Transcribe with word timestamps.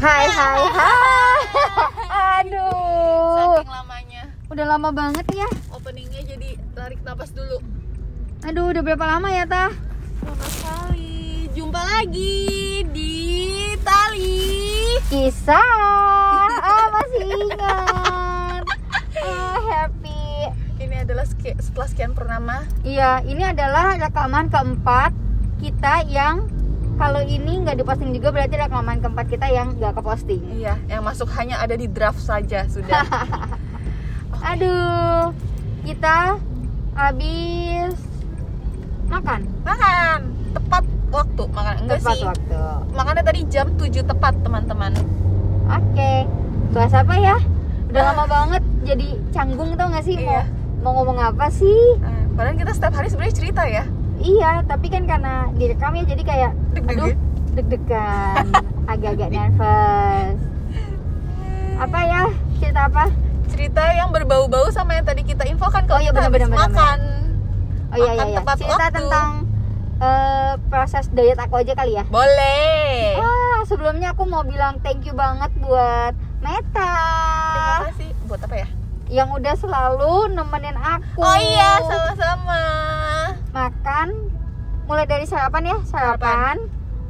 Hai 0.00 0.26
hai 0.32 0.62
hai. 0.64 1.40
Aduh. 2.40 3.60
Saking 3.60 3.68
lamanya 3.68 4.22
Udah 4.48 4.64
lama 4.64 4.88
banget 4.90 5.26
ya. 5.36 5.44
openingnya 5.70 6.24
jadi 6.24 6.56
tarik 6.72 7.04
napas 7.04 7.36
dulu. 7.36 7.60
Aduh, 8.40 8.72
udah 8.72 8.80
berapa 8.80 9.04
lama 9.04 9.28
ya, 9.28 9.44
Tah? 9.44 9.68
Lama 10.24 10.46
sekali. 10.48 11.52
Jumpa 11.52 11.76
lagi 11.84 12.80
di 12.88 13.12
Tali. 13.84 14.40
Kisah. 15.12 15.68
Ah, 16.64 16.86
masih 16.90 17.24
ingat. 17.36 18.64
Oh, 19.20 19.60
happy. 19.68 20.48
Ini 20.80 21.04
adalah 21.04 21.28
setelah 21.28 21.88
sekian 21.92 22.16
purnama. 22.16 22.64
Iya, 22.80 23.20
ini 23.28 23.44
adalah 23.44 24.00
rekaman 24.00 24.48
keempat 24.48 25.12
kita 25.60 26.08
yang 26.08 26.48
kalau 27.00 27.24
ini 27.24 27.64
nggak 27.64 27.80
diposting 27.80 28.12
juga 28.12 28.28
berarti 28.28 28.54
rekaman 28.54 29.00
keempat 29.00 29.26
kita 29.26 29.48
yang 29.48 29.72
nggak 29.72 29.96
keposting. 29.96 30.44
Iya, 30.52 30.76
yang 30.84 31.00
masuk 31.00 31.32
hanya 31.32 31.56
ada 31.56 31.72
di 31.72 31.88
draft 31.88 32.20
saja 32.20 32.68
sudah. 32.68 33.00
Aduh, 34.52 35.32
kita 35.80 36.36
habis 36.92 37.96
makan 39.08 39.40
Makan 39.62 40.18
tepat 40.50 40.84
waktu 41.08 41.42
makan 41.48 41.74
enggak 41.80 41.98
tepat 41.98 42.14
sih? 42.14 42.26
waktu. 42.26 42.60
Makannya 42.92 43.24
tadi 43.24 43.40
jam 43.48 43.66
7 43.74 44.04
tepat, 44.04 44.34
teman-teman. 44.40 44.92
Oke, 45.66 46.12
bahas 46.70 46.92
apa 46.92 47.14
ya? 47.16 47.36
Udah 47.88 48.02
lama 48.12 48.24
banget 48.26 48.62
jadi 48.84 49.08
canggung 49.30 49.74
tau 49.74 49.88
gak 49.88 50.04
sih 50.04 50.14
Iya. 50.14 50.46
mau 50.80 50.92
mau 50.92 51.02
ngomong 51.02 51.18
apa 51.18 51.48
sih? 51.48 51.98
Nah, 51.98 52.28
padahal 52.34 52.54
kita 52.54 52.72
setiap 52.72 52.94
hari 52.94 53.08
sebenarnya 53.08 53.34
cerita 53.34 53.62
ya. 53.64 53.84
Iya, 54.20 54.60
tapi 54.62 54.86
kan 54.86 55.04
karena 55.04 55.34
direkam 55.52 55.92
ya 55.92 56.04
jadi 56.04 56.22
kayak 56.22 56.52
Deg-degan. 56.70 56.98
aduh 57.00 57.14
deg-degan, 57.50 58.44
agak-agak 58.92 59.28
nervous. 59.28 60.38
Apa 61.76 61.98
ya? 62.00 62.22
Cerita 62.56 62.80
apa? 62.86 63.04
Cerita 63.48 63.82
yang 63.90 64.08
berbau-bau 64.10 64.68
sama 64.68 64.94
yang 64.94 65.02
tadi 65.02 65.24
kita 65.24 65.42
infokan 65.44 65.82
kalau 65.82 65.98
Oh 65.98 66.04
iya, 66.04 66.10
kita 66.10 66.20
habis 66.22 66.32
benar-benar, 66.38 66.68
makan. 66.68 66.98
Oh 67.90 67.96
iya 67.96 68.04
iya 68.04 68.12
Makan 68.14 68.28
iya. 68.28 68.38
tepat 68.38 68.56
Cerita 68.56 68.76
waktu. 68.78 68.94
tentang 68.94 69.28
eh, 69.98 70.52
proses 70.68 71.04
diet 71.10 71.36
aku 71.36 71.54
aja 71.56 71.72
kali 71.74 71.92
ya. 71.92 72.04
Boleh. 72.06 73.16
Ah, 73.16 73.58
sebelumnya 73.64 74.12
aku 74.12 74.22
mau 74.24 74.44
bilang 74.44 74.78
thank 74.78 75.02
you 75.02 75.12
banget 75.12 75.50
buat 75.58 76.12
Meta 76.38 76.94
Terima 77.50 77.88
kasih. 77.90 78.08
Buat 78.24 78.40
apa 78.44 78.56
ya? 78.58 78.68
Yang 79.10 79.28
udah 79.28 79.54
selalu 79.54 80.30
nemenin 80.30 80.78
aku. 80.78 81.18
Oh 81.18 81.36
iya, 81.36 81.82
sama-sama. 81.82 82.62
Makan 83.50 84.08
mulai 84.86 85.04
dari 85.04 85.26
sarapan 85.26 85.62
ya, 85.66 85.76
sarapan, 85.84 86.56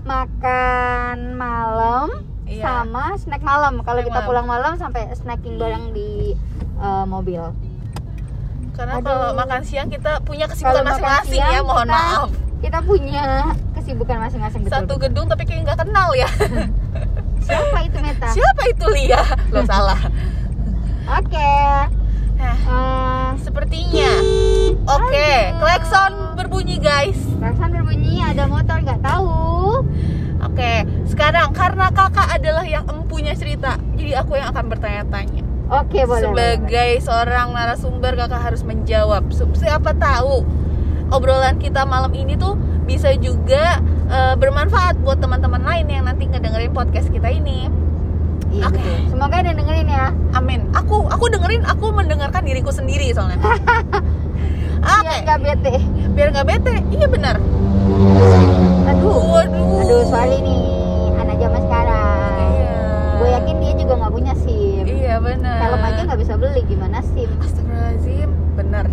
makan 0.02 1.36
malam, 1.36 2.08
Iya. 2.44 2.64
sama 2.64 3.14
snack 3.14 3.40
malam. 3.40 3.80
Kalau 3.80 4.00
kita 4.00 4.16
malam. 4.16 4.26
pulang 4.26 4.46
malam 4.48 4.72
sampai 4.74 5.12
snacking 5.12 5.54
bareng 5.54 5.92
di 5.92 6.34
eh, 6.76 7.04
mobil. 7.04 7.44
Karena 8.72 8.96
Aduh. 8.96 9.04
kalau 9.04 9.28
makan 9.36 9.60
siang 9.60 9.92
kita 9.92 10.24
punya 10.24 10.48
kesibukan 10.48 10.80
masing-masing 10.82 11.36
ya, 11.38 11.60
mohon 11.60 11.84
kita- 11.84 11.92
maaf. 11.94 12.28
Kita 12.60 12.78
punya 12.80 13.24
kesibukan 13.72 14.16
masing-masing 14.18 14.60
betul. 14.62 14.76
Satu 14.78 14.94
gedung 14.98 15.26
tapi 15.26 15.44
kayak 15.44 15.64
nggak 15.64 15.78
kenal 15.80 16.12
ya. 16.12 16.28
Siapa 17.40 17.78
itu 17.82 17.98
Meta? 17.98 18.28
Siapa 18.30 18.62
itu 18.68 18.84
Lia? 18.90 19.20
Lo 19.48 19.64
salah. 19.64 19.96
Oke. 21.10 21.54
Nah, 22.38 22.56
Eh, 22.70 23.30
sepertinya. 23.42 24.12
Oke, 24.88 25.30
Aduh. 25.50 25.58
klakson 25.60 26.12
berbunyi 26.38 26.78
guys. 26.80 27.18
Perasaan 27.36 27.74
berbunyi 27.74 28.22
ada 28.22 28.46
motor 28.46 28.80
nggak 28.80 29.02
tahu. 29.02 29.84
Oke, 30.40 30.72
sekarang 31.04 31.52
karena 31.52 31.92
kakak 31.92 32.32
adalah 32.32 32.64
yang 32.64 32.88
empunya 32.88 33.36
cerita, 33.36 33.76
jadi 33.92 34.24
aku 34.24 34.40
yang 34.40 34.48
akan 34.56 34.72
bertanya-tanya. 34.72 35.42
Oke 35.70 36.02
boleh. 36.02 36.26
boleh, 36.26 36.52
Sebagai 36.58 36.90
seorang 37.04 37.52
narasumber, 37.52 38.12
kakak 38.16 38.40
harus 38.40 38.62
menjawab. 38.64 39.28
Siapa 39.30 39.92
tahu 39.94 40.42
obrolan 41.10 41.58
kita 41.60 41.84
malam 41.84 42.10
ini 42.14 42.38
tuh 42.38 42.54
bisa 42.86 43.12
juga 43.18 43.78
eh, 44.10 44.34
bermanfaat 44.34 44.98
buat 45.04 45.22
teman-teman 45.22 45.62
lain 45.62 45.86
yang 45.86 46.04
nanti 46.08 46.26
ngedengerin 46.26 46.74
podcast 46.74 47.12
kita 47.12 47.30
ini. 47.30 47.70
Iya, 48.50 48.66
Oke. 48.66 48.74
betul. 48.76 48.96
Semoga 49.08 49.34
ada 49.38 49.48
yang 49.48 49.58
dengerin 49.58 49.88
ya. 49.88 50.06
Amin. 50.32 50.60
Aku 50.72 51.06
aku 51.06 51.24
dengerin, 51.28 51.62
aku 51.64 51.86
mendengarkan 51.90 52.42
diriku 52.42 52.70
sendiri 52.70 53.10
soalnya. 53.10 53.38
Oke, 54.80 55.06
Biar 55.06 55.22
nggak 55.22 55.38
bete. 55.40 55.74
biar 56.10 56.28
nggak 56.32 56.46
bete. 56.46 56.74
Iya 56.90 57.06
benar. 57.06 57.36
Aduh. 58.88 59.18
Waduh. 59.30 59.80
Aduh 59.80 60.02
sorry 60.04 60.38
nih 60.40 60.62
anak 61.16 61.36
zaman 61.38 61.60
sekarang. 61.62 62.34
Iya. 62.40 62.72
Gue 63.14 63.28
yakin 63.30 63.56
dia 63.58 63.72
juga 63.76 63.92
nggak 63.96 64.12
punya 64.12 64.32
SIM. 64.34 64.84
Iya 64.84 65.14
benar. 65.20 65.58
Film 65.60 65.80
aja 65.84 66.00
nggak 66.02 66.20
bisa 66.20 66.34
beli 66.34 66.62
gimana 66.64 66.98
SIM? 67.04 67.30
Astagfirullahaladzim 67.38 68.30
benar 68.50 68.84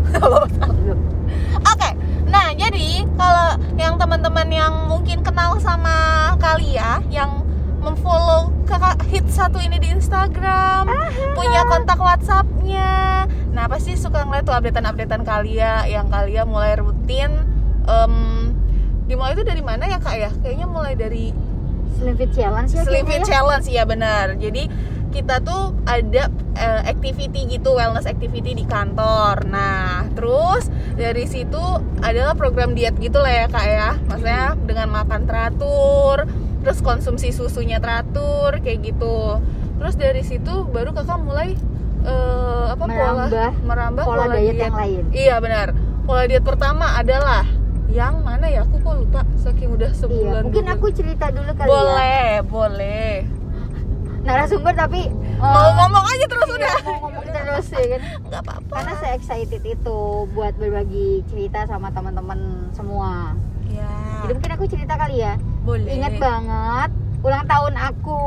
Oke, 1.67 1.89
nah 2.25 2.47
jadi 2.53 2.87
kalau 3.13 3.47
yang 3.75 3.97
teman-teman 3.97 4.47
yang 4.47 4.87
mungkin 4.87 5.19
kenal 5.19 5.59
sama 5.59 5.95
Kalia 6.37 7.03
yang 7.09 7.43
memfollow 7.79 8.47
kakak 8.67 8.99
hit 9.07 9.25
satu 9.31 9.57
ini 9.63 9.79
di 9.79 9.95
Instagram, 9.95 10.91
punya 11.33 11.61
kontak 11.65 11.97
WhatsAppnya, 11.97 13.25
nah 13.55 13.65
pasti 13.71 13.95
suka 13.95 14.27
ngeliat 14.27 14.43
tuh 14.43 14.53
updatean-updatean 14.53 15.23
Kalia 15.23 15.87
yang 15.87 16.11
Kalia 16.11 16.43
mulai 16.43 16.75
rutin. 16.75 17.31
em, 17.87 18.13
dimulai 19.07 19.31
itu 19.31 19.47
dari 19.47 19.63
mana 19.63 19.87
ya 19.87 19.97
kak 20.03 20.15
ya? 20.19 20.31
Kayaknya 20.43 20.67
mulai 20.67 20.93
dari 20.99 21.31
Slim 21.95 22.19
Fit 22.19 22.31
Challenge 22.35 22.67
ya 22.67 22.83
Slim 22.83 23.07
Fit 23.07 23.23
ya? 23.23 23.27
Challenge 23.39 23.65
iya 23.71 23.83
benar. 23.87 24.35
Jadi 24.35 24.67
kita 25.15 25.39
tuh 25.39 25.71
ada 25.87 26.27
eh, 26.59 26.81
activity 26.83 27.47
gitu 27.47 27.79
wellness 27.79 28.03
activity 28.03 28.51
di 28.53 28.67
kantor. 28.67 29.47
Nah, 29.47 30.11
terus 30.13 30.67
dari 30.99 31.23
situ 31.25 31.63
adalah 32.03 32.35
program 32.35 32.75
diet 32.75 32.99
gitu 32.99 33.23
lah 33.23 33.31
ya 33.31 33.45
kak 33.47 33.65
ya. 33.65 33.89
Maksudnya 34.11 34.59
dengan 34.67 34.91
makan 34.91 35.21
teratur, 35.23 36.27
terus 36.61 36.79
konsumsi 36.81 37.29
susunya 37.29 37.77
teratur 37.77 38.57
kayak 38.59 38.81
gitu. 38.83 39.41
Terus 39.77 39.95
dari 39.95 40.21
situ 40.21 40.65
baru 40.65 40.89
kakak 40.91 41.19
mulai 41.19 41.53
eh, 42.01 42.65
apa 42.67 42.83
Merambah 42.83 43.29
pola 43.29 43.47
merambah 43.63 44.03
pola 44.03 44.25
diet 44.33 44.57
yang 44.57 44.75
lain. 44.75 45.03
Iya 45.11 45.35
benar. 45.37 45.67
Pola 46.03 46.23
diet 46.25 46.41
pertama 46.41 46.95
adalah 46.95 47.43
yang 47.87 48.19
mana 48.19 48.47
ya? 48.47 48.61
Aku 48.63 48.79
kok 48.79 48.95
lupa 48.95 49.21
saking 49.37 49.71
udah 49.73 49.89
Iya, 49.89 49.97
sebulan. 49.97 50.41
mungkin 50.43 50.65
dulu. 50.65 50.75
aku 50.75 50.85
cerita 50.91 51.31
dulu 51.31 51.51
kali 51.51 51.67
ya. 51.67 51.71
boleh, 51.71 52.27
boleh. 52.43 53.11
Narasumber 54.23 54.75
tapi 54.75 55.07
Mau 55.37 55.55
eh, 55.55 55.71
ngomong 55.71 56.03
aja 56.03 56.25
terus 56.27 56.43
iya, 56.43 56.57
udah. 56.57 56.77
ngomong 56.83 57.25
terus 57.29 57.67
ya 57.71 57.85
kan. 57.87 58.01
Nggak 58.27 58.41
apa-apa. 58.43 58.73
Karena 58.75 58.93
saya 58.97 59.13
excited 59.15 59.63
itu 59.63 59.99
buat 60.33 60.53
berbagi 60.57 61.23
cerita 61.29 61.63
sama 61.63 61.93
teman-teman 61.93 62.39
semua. 62.73 63.37
Ya. 63.71 63.87
Jadi 64.25 64.31
mungkin 64.35 64.51
aku 64.51 64.65
cerita 64.67 64.93
kali 64.97 65.21
ya. 65.21 65.39
Boleh. 65.67 65.91
Ingat 65.91 66.13
banget 66.15 66.89
ulang 67.25 67.45
tahun 67.49 67.73
aku 67.75 68.19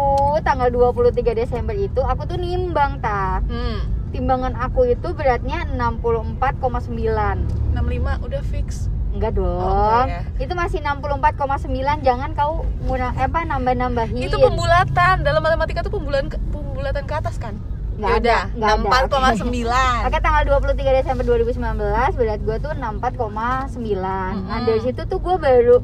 tanggal 0.44 0.68
23 0.68 1.22
Desember 1.32 1.72
itu 1.72 2.00
aku 2.04 2.28
tuh 2.28 2.36
nimbang 2.36 3.00
ta. 3.00 3.40
Hmm. 3.48 3.88
Timbangan 4.10 4.58
aku 4.58 4.90
itu 4.90 5.14
beratnya 5.14 5.64
64,9. 5.72 6.42
65 7.72 8.26
udah 8.26 8.42
fix. 8.42 8.90
Enggak 9.14 9.38
dong. 9.38 9.62
Oh, 9.62 10.02
enggak 10.06 10.26
Itu 10.42 10.52
masih 10.58 10.82
64,9. 10.82 12.02
Jangan 12.02 12.30
kau 12.34 12.66
murah 12.84 13.14
eh, 13.14 13.30
apa 13.30 13.46
nambah-nambahin. 13.46 14.26
Itu 14.26 14.42
pembulatan. 14.42 15.22
Dalam 15.22 15.40
matematika 15.40 15.86
tuh 15.86 15.94
pembulatan 15.94 16.26
ke, 16.26 16.36
pembulatan 16.50 17.06
ke 17.06 17.14
atas 17.14 17.38
kan? 17.38 17.54
Nggak 18.00 18.12
ada, 18.24 18.38
Yaudah, 18.56 18.56
nggak 18.56 18.70
ada. 19.06 19.44
64,9. 19.46 20.06
Oke 20.08 20.18
tanggal 20.18 20.42
23 20.74 20.98
Desember 20.98 21.24
2019 21.24 22.18
berat 22.18 22.40
gue 22.40 22.56
tuh 22.58 22.72
64,9 22.72 23.92
Nah 24.48 24.58
dari 24.64 24.80
situ 24.80 25.02
tuh 25.04 25.18
gue 25.20 25.36
baru 25.36 25.76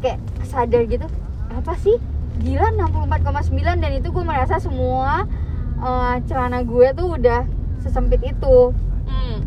kayak 0.00 0.18
sadar 0.42 0.84
gitu 0.84 1.06
Apa 1.50 1.76
sih? 1.76 1.96
Gila 2.40 2.72
64,9 2.72 3.52
dan 3.78 3.92
itu 3.92 4.08
gue 4.08 4.24
merasa 4.24 4.56
semua 4.56 5.28
eh, 5.76 6.16
celana 6.24 6.60
gue 6.62 6.86
tuh 6.92 7.16
udah 7.16 7.44
sesempit 7.78 8.20
itu 8.22 8.72
Hmm. 9.04 9.42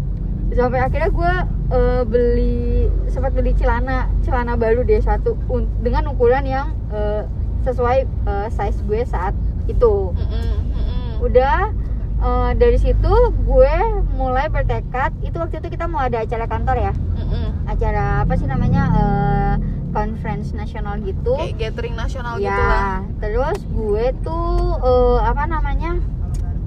Sampai 0.51 0.79
akhirnya 0.79 1.09
gue 1.09 1.33
eh, 1.71 2.01
beli 2.03 2.85
sempat 3.07 3.31
beli 3.31 3.55
celana 3.55 4.05
celana 4.21 4.53
baru 4.53 4.83
deh 4.83 4.99
satu 4.99 5.33
dengan 5.79 6.05
ukuran 6.07 6.43
yang 6.43 6.75
eh, 6.89 7.23
sesuai 7.63 7.97
eh, 8.03 8.47
size 8.49 8.83
gue 8.83 9.01
saat 9.03 9.31
itu 9.65 10.11
Mm-mm, 10.11 10.47
mm-mm. 10.69 11.09
udah 11.23 11.71
eh, 12.19 12.51
dari 12.53 12.75
situ 12.75 13.13
gue 13.41 13.73
mulai 14.13 14.51
bertekad 14.51 15.15
itu 15.23 15.33
waktu 15.33 15.57
itu 15.57 15.71
kita 15.71 15.87
mau 15.87 16.03
ada 16.03 16.19
acara 16.19 16.43
kantor 16.43 16.77
ya 16.77 16.93
Mm-mm. 17.15 17.47
acara 17.65 18.21
apa 18.21 18.35
sih 18.35 18.45
namanya 18.45 18.83
eh, 18.91 19.55
conference 19.93 20.51
nasional 20.51 20.97
gitu 20.99 21.33
Kayak 21.35 21.55
gathering 21.61 21.93
nasional 21.93 22.35
ya 22.35 22.49
gitu 22.49 22.63
lah. 22.63 22.99
terus 23.19 23.57
gue 23.63 24.05
tuh 24.19 24.49
eh, 24.81 25.19
apa 25.23 25.43
namanya 25.45 25.91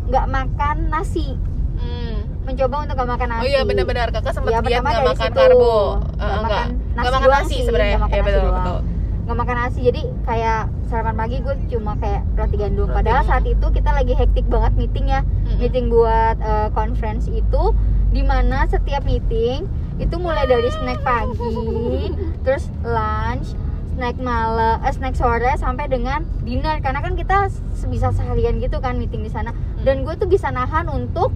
nggak 0.07 0.27
makan 0.27 0.77
nasi 0.89 1.35
Hmm. 1.77 2.25
mencoba 2.43 2.77
untuk 2.81 2.97
gak 2.97 3.11
makan 3.11 3.29
nasi 3.29 3.43
Oh 3.43 3.49
iya 3.49 3.61
benar-benar 3.61 4.09
kakak 4.09 4.33
sempat 4.33 4.49
Ya, 4.49 4.61
diet 4.61 4.81
nggak 4.81 5.05
makan 5.05 5.29
situ. 5.29 5.37
karbo, 5.37 5.77
Nggak 6.09 6.25
Eh, 6.25 6.41
makan 6.41 6.67
nggak 6.95 7.13
makan 7.13 7.31
nasi 7.31 7.57
sebenarnya. 7.61 7.99
Ya 8.01 8.23
betul 8.23 8.41
doang. 8.41 8.57
betul. 8.57 8.79
nggak 9.27 9.37
makan 9.37 9.57
nasi 9.59 9.79
jadi 9.83 10.03
kayak 10.23 10.61
sarapan 10.85 11.15
pagi 11.17 11.37
gue 11.39 11.55
cuma 11.69 11.93
kayak 11.97 12.23
roti 12.33 12.57
gandum 12.57 12.87
Roti 12.87 12.97
padahal 12.97 13.23
saat 13.27 13.43
itu 13.45 13.67
kita 13.69 13.91
lagi 13.91 14.15
hektik 14.15 14.47
banget 14.47 14.73
meeting 14.73 15.07
ya 15.07 15.21
Mm-mm. 15.21 15.59
meeting 15.59 15.85
buat 15.91 16.37
eh, 16.39 16.69
conference 16.73 17.27
itu 17.27 17.63
di 18.09 18.23
mana 18.23 18.65
setiap 18.65 19.03
meeting 19.03 19.67
itu 19.97 20.17
mulai 20.21 20.45
dari 20.45 20.69
snack 20.69 21.01
pagi 21.01 22.13
terus 22.45 22.69
lunch 22.85 23.57
snack 23.97 24.21
malam 24.21 24.77
eh, 24.85 24.93
snack 24.93 25.17
sore 25.17 25.57
sampai 25.57 25.89
dengan 25.89 26.23
dinner. 26.45 26.79
Karena 26.85 27.01
kan 27.01 27.17
kita 27.17 27.49
sebisa 27.73 28.13
seharian 28.13 28.61
gitu 28.61 28.77
kan 28.79 29.01
meeting 29.01 29.25
di 29.25 29.33
sana. 29.33 29.57
Dan 29.83 30.05
gue 30.05 30.15
tuh 30.21 30.29
bisa 30.29 30.53
nahan 30.53 30.87
untuk 30.93 31.33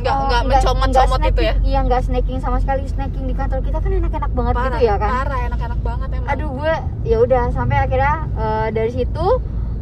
nggak 0.00 0.16
eh, 0.16 0.24
nggak 0.32 0.42
mencomot-comot 0.48 1.20
itu 1.28 1.42
ya? 1.44 1.54
iya 1.60 1.78
nggak 1.84 2.08
snacking 2.08 2.40
sama 2.40 2.56
sekali. 2.56 2.88
Snacking 2.88 3.28
di 3.28 3.36
kantor 3.36 3.60
kita 3.60 3.78
kan 3.84 3.92
enak-enak 3.92 4.32
banget 4.32 4.54
parah 4.56 4.80
gitu 4.80 4.88
ya 4.88 4.96
kan? 4.96 5.10
parah 5.12 5.40
enak-enak 5.52 5.80
banget 5.84 6.08
emang. 6.16 6.28
Aduh 6.32 6.48
gue 6.56 6.74
ya 7.04 7.16
udah 7.20 7.44
sampai 7.52 7.76
akhirnya 7.84 8.16
eh, 8.40 8.68
dari 8.72 8.90
situ 8.96 9.26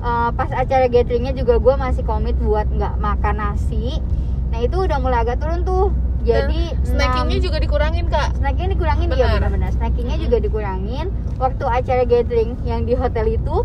eh, 0.02 0.31
pas 0.34 0.50
acara 0.50 0.87
gatheringnya 0.91 1.38
juga 1.38 1.62
gue 1.62 1.75
masih 1.79 2.02
komit 2.02 2.34
buat 2.43 2.67
nggak 2.67 2.99
makan 2.99 3.34
nasi. 3.38 4.02
Nah 4.50 4.58
itu 4.58 4.75
udah 4.75 4.99
mulai 4.99 5.23
agak 5.23 5.38
turun 5.38 5.62
tuh 5.62 5.94
Dan 6.28 6.52
jadi 6.52 6.60
snackingnya 6.84 7.38
juga 7.40 7.58
dikurangin 7.58 8.04
kak 8.06 8.28
snackingnya 8.36 8.70
dikurangin 8.76 9.08
ya 9.08 9.16
Benar. 9.16 9.32
benar-benar 9.40 9.70
snackingnya 9.72 10.16
juga 10.20 10.36
dikurangin 10.38 11.06
waktu 11.40 11.64
acara 11.64 12.02
gathering 12.04 12.52
yang 12.62 12.84
di 12.84 12.92
hotel 12.92 13.25
itu 13.32 13.64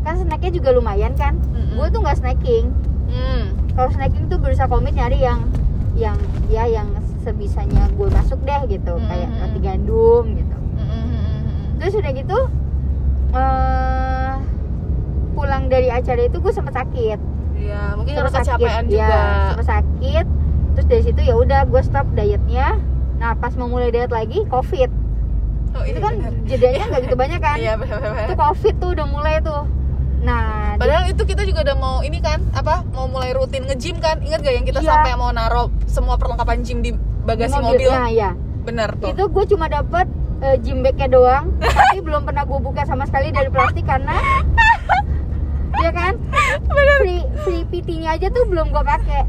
kan 0.00 0.16
snacknya 0.16 0.50
juga 0.50 0.72
lumayan 0.72 1.12
kan 1.14 1.36
Mm-mm. 1.52 1.76
gue 1.76 1.86
tuh 1.92 2.00
nggak 2.00 2.16
snacking 2.20 2.72
hmm. 3.12 3.44
kalau 3.76 3.90
snacking 3.92 4.24
tuh 4.28 4.40
berusaha 4.40 4.64
komit 4.64 4.96
nyari 4.96 5.20
yang 5.20 5.44
yang 5.94 6.16
ya 6.48 6.64
yang 6.64 6.88
sebisanya 7.20 7.88
gue 7.92 8.08
masuk 8.08 8.40
deh 8.44 8.62
gitu 8.68 8.96
kayak 9.04 9.28
Mm-mm. 9.28 9.42
roti 9.44 9.60
gandum 9.60 10.24
gitu 10.36 10.56
Mm-mm. 10.80 11.76
terus 11.80 11.94
udah 11.96 12.12
gitu 12.12 12.38
eh 13.34 14.32
pulang 15.34 15.66
dari 15.66 15.88
acara 15.90 16.20
itu 16.24 16.36
gue 16.40 16.52
sempet 16.52 16.72
sakit 16.72 17.20
Iya, 17.54 17.94
mungkin 17.96 18.12
karena 18.18 18.30
kecapean 18.34 18.82
sakit, 18.84 18.92
juga. 18.92 19.08
ya, 19.08 19.24
sempet 19.54 19.68
sakit 19.72 20.26
terus 20.74 20.86
dari 20.86 21.02
situ 21.02 21.20
ya 21.20 21.34
udah 21.34 21.64
gue 21.64 21.80
stop 21.80 22.06
dietnya 22.12 22.76
nah 23.16 23.32
pas 23.32 23.54
mau 23.54 23.66
mulai 23.66 23.88
diet 23.88 24.10
lagi 24.10 24.42
covid 24.46 24.90
Oh, 25.72 25.82
itu 25.82 25.90
iya 25.92 26.00
kan 26.00 26.14
benar. 26.14 26.32
jedanya 26.46 26.84
nggak 26.86 27.02
gitu 27.02 27.16
banyak 27.16 27.40
kan 27.40 27.56
Iya, 27.60 27.74
benar-benar. 27.74 28.24
itu 28.24 28.34
covid 28.36 28.74
tuh 28.76 28.90
udah 28.92 29.06
mulai 29.08 29.34
tuh 29.40 29.62
nah 30.20 30.42
di- 30.70 30.80
Padahal 30.80 31.04
itu 31.06 31.22
kita 31.24 31.42
juga 31.42 31.60
udah 31.62 31.76
mau 31.76 31.96
ini 32.00 32.16
kan, 32.18 32.38
apa? 32.50 32.80
Mau 32.88 33.06
mulai 33.06 33.30
rutin 33.30 33.62
nge-gym 33.64 33.98
kan? 33.98 34.16
Ingat 34.18 34.40
gak 34.40 34.54
yang 34.54 34.64
kita 34.64 34.78
Iya. 34.78 34.88
sampai 34.88 35.10
mau 35.14 35.28
naro 35.28 35.68
semua 35.84 36.14
perlengkapan 36.14 36.62
gym 36.62 36.78
di 36.78 36.94
bagasi 37.24 37.54
di 37.54 37.64
mobil? 37.64 37.88
nah 37.88 38.06
ya 38.06 38.30
Bener 38.62 38.94
tuh. 38.94 39.10
itu 39.10 39.22
gue 39.24 39.44
cuma 39.48 39.66
dapet 39.66 40.06
eh, 40.40 40.56
gym 40.58 40.80
bagnya 40.80 41.08
doang 41.08 41.50
tapi 41.76 41.98
belum 42.00 42.22
pernah 42.22 42.42
gue 42.42 42.58
buka 42.60 42.82
sama 42.82 43.04
sekali 43.04 43.28
dari 43.28 43.48
plastik 43.48 43.82
karena 43.82 44.14
ya 45.82 45.90
kan 45.90 46.14
free 46.96 47.26
free 47.40 47.62
PT-nya 47.66 48.14
aja 48.14 48.26
tuh 48.28 48.46
belum 48.46 48.70
gue 48.70 48.84
pakai 48.84 49.26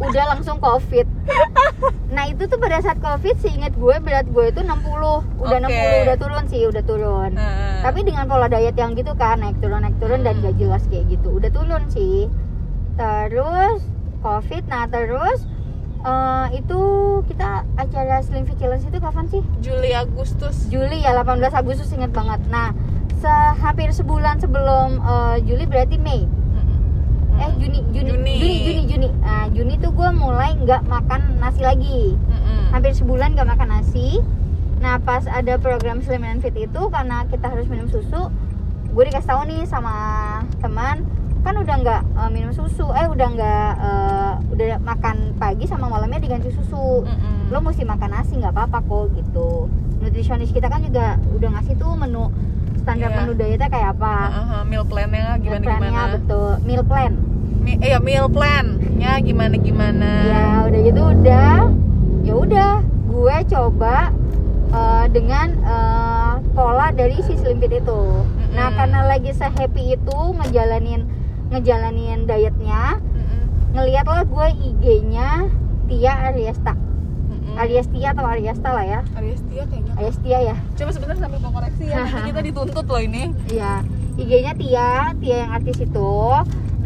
udah 0.00 0.24
langsung 0.28 0.58
covid. 0.58 1.06
Nah 2.08 2.24
itu 2.24 2.46
tuh 2.46 2.56
pada 2.56 2.78
saat 2.78 2.98
covid 2.98 3.36
seingat 3.36 3.74
gue 3.74 3.94
berat 3.98 4.24
gue 4.26 4.48
itu 4.48 4.60
60 4.60 4.70
udah 5.36 5.58
Oke. 5.60 5.68
60 5.68 6.04
udah 6.06 6.16
turun 6.16 6.44
sih 6.46 6.62
udah 6.64 6.82
turun. 6.82 7.30
Nah, 7.32 7.82
tapi 7.82 8.00
dengan 8.00 8.24
pola 8.24 8.46
diet 8.46 8.74
yang 8.74 8.94
gitu 8.94 9.12
kan 9.12 9.38
naik 9.38 9.58
turun 9.58 9.82
naik 9.82 9.98
turun 9.98 10.22
dan 10.22 10.40
gak 10.40 10.56
jelas 10.56 10.86
kayak 10.86 11.04
gitu 11.08 11.36
udah 11.36 11.50
turun 11.50 11.84
sih. 11.88 12.30
Terus 12.94 13.82
covid 14.18 14.64
nah 14.66 14.86
terus 14.86 15.44
eh, 16.00 16.46
itu 16.54 16.80
kita 17.26 17.48
acara 17.76 18.18
Slim 18.20 18.42
Fit 18.44 18.56
Challenge 18.56 18.82
itu 18.84 18.98
kapan 18.98 19.26
sih? 19.28 19.42
Juli 19.60 19.92
Agustus. 19.92 20.66
Juli 20.68 21.02
ya 21.02 21.12
18 21.12 21.42
Agustus 21.52 21.90
inget 21.92 22.10
banget. 22.10 22.40
Nah 22.48 22.70
se- 23.18 23.54
hampir 23.58 23.90
sebulan 23.90 24.38
sebelum 24.38 24.98
eh, 24.98 25.36
Juli 25.42 25.66
berarti 25.66 25.98
Mei 25.98 26.24
gue 29.98 30.10
mulai 30.14 30.54
nggak 30.56 30.86
makan 30.86 31.20
nasi 31.36 31.60
lagi 31.60 32.14
Mm-mm. 32.14 32.70
hampir 32.70 32.94
sebulan 32.94 33.34
gak 33.34 33.48
makan 33.48 33.68
nasi 33.72 34.22
nah 34.78 34.94
pas 34.96 35.26
ada 35.26 35.58
program 35.58 35.98
Slim 35.98 36.22
and 36.22 36.38
Fit 36.38 36.54
itu 36.54 36.82
karena 36.86 37.26
kita 37.26 37.50
harus 37.50 37.66
minum 37.66 37.90
susu 37.90 38.30
gue 38.88 39.02
dikasih 39.04 39.26
tahu 39.26 39.42
nih 39.44 39.66
sama 39.66 39.94
teman 40.58 41.02
kan 41.40 41.54
udah 41.54 41.74
nggak 41.76 42.02
eh, 42.04 42.30
minum 42.30 42.50
susu 42.52 42.86
eh 42.92 43.06
udah 43.06 43.26
nggak 43.28 43.70
eh, 43.76 44.32
udah 44.48 44.66
makan 44.80 45.16
pagi 45.34 45.66
sama 45.66 45.86
malamnya 45.88 46.18
diganti 46.20 46.48
susu 46.48 47.02
Mm-mm. 47.02 47.50
lo 47.50 47.58
mesti 47.58 47.82
makan 47.82 48.10
nasi 48.12 48.38
nggak 48.38 48.54
apa-apa 48.54 48.78
kok 48.80 49.04
gitu 49.12 49.66
nutrisionis 49.98 50.50
kita 50.50 50.66
kan 50.66 50.78
juga 50.80 51.18
udah 51.32 51.50
ngasih 51.52 51.74
tuh 51.74 51.92
menu 51.92 52.30
standar 52.78 53.10
Iya. 53.10 53.16
menu 53.18 53.32
dietnya 53.34 53.66
kayak 53.66 53.98
apa 53.98 54.14
Aha, 54.30 54.58
meal 54.62 54.82
plan-nya 54.82 55.34
gimana 55.36 55.58
Meal 55.58 55.62
plan-nya 55.64 55.90
gimana? 55.90 56.14
betul 56.14 56.50
meal 56.62 56.82
plan 56.82 57.12
Eh, 57.76 57.92
ya, 57.92 58.00
meal 58.00 58.26
plan-nya 58.26 59.20
gimana 59.20 59.54
gimana? 59.54 60.08
ya 60.24 60.44
udah 60.64 60.80
gitu 60.80 61.02
udah 61.04 61.54
ya 62.24 62.32
udah 62.34 62.72
gue 63.04 63.36
coba 63.48 63.96
eh, 64.70 65.04
dengan 65.12 65.48
eh, 65.54 66.32
pola 66.52 66.88
dari 66.90 67.20
si 67.20 67.36
Slim 67.36 67.60
Fit 67.60 67.76
itu 67.76 68.00
nah 68.50 68.72
Mm-mm. 68.72 68.78
karena 68.80 69.00
lagi 69.04 69.30
se-happy 69.30 69.94
itu 69.94 70.18
ngejalanin 70.34 71.04
ngejalanin 71.48 72.24
dietnya 72.24 72.96
Mm-mm. 72.98 73.40
ngeliatlah 73.76 74.24
gue 74.24 74.46
IG-nya 74.72 75.46
Tia 75.86 76.12
Ariesta 76.28 76.72
Mm-mm. 76.72 77.54
Ariestia 77.56 78.12
atau 78.12 78.24
Ariesta 78.24 78.68
lah 78.72 78.84
ya 78.84 79.00
Ariestia 79.12 79.62
kayaknya. 79.68 79.92
Ariestia 79.96 80.38
ya 80.42 80.56
Coba 80.74 80.90
sebentar 80.90 81.16
sambil 81.16 81.38
mau 81.40 81.52
koreksi 81.52 81.84
ya. 81.84 82.00
Nanti 82.04 82.32
kita 82.32 82.40
dituntut 82.42 82.86
loh 82.86 83.00
ini. 83.00 83.32
Iya, 83.48 83.84
IG-nya 84.16 84.52
Tia, 84.54 84.90
Tia 85.16 85.36
yang 85.46 85.50
artis 85.52 85.78
itu. 85.78 86.12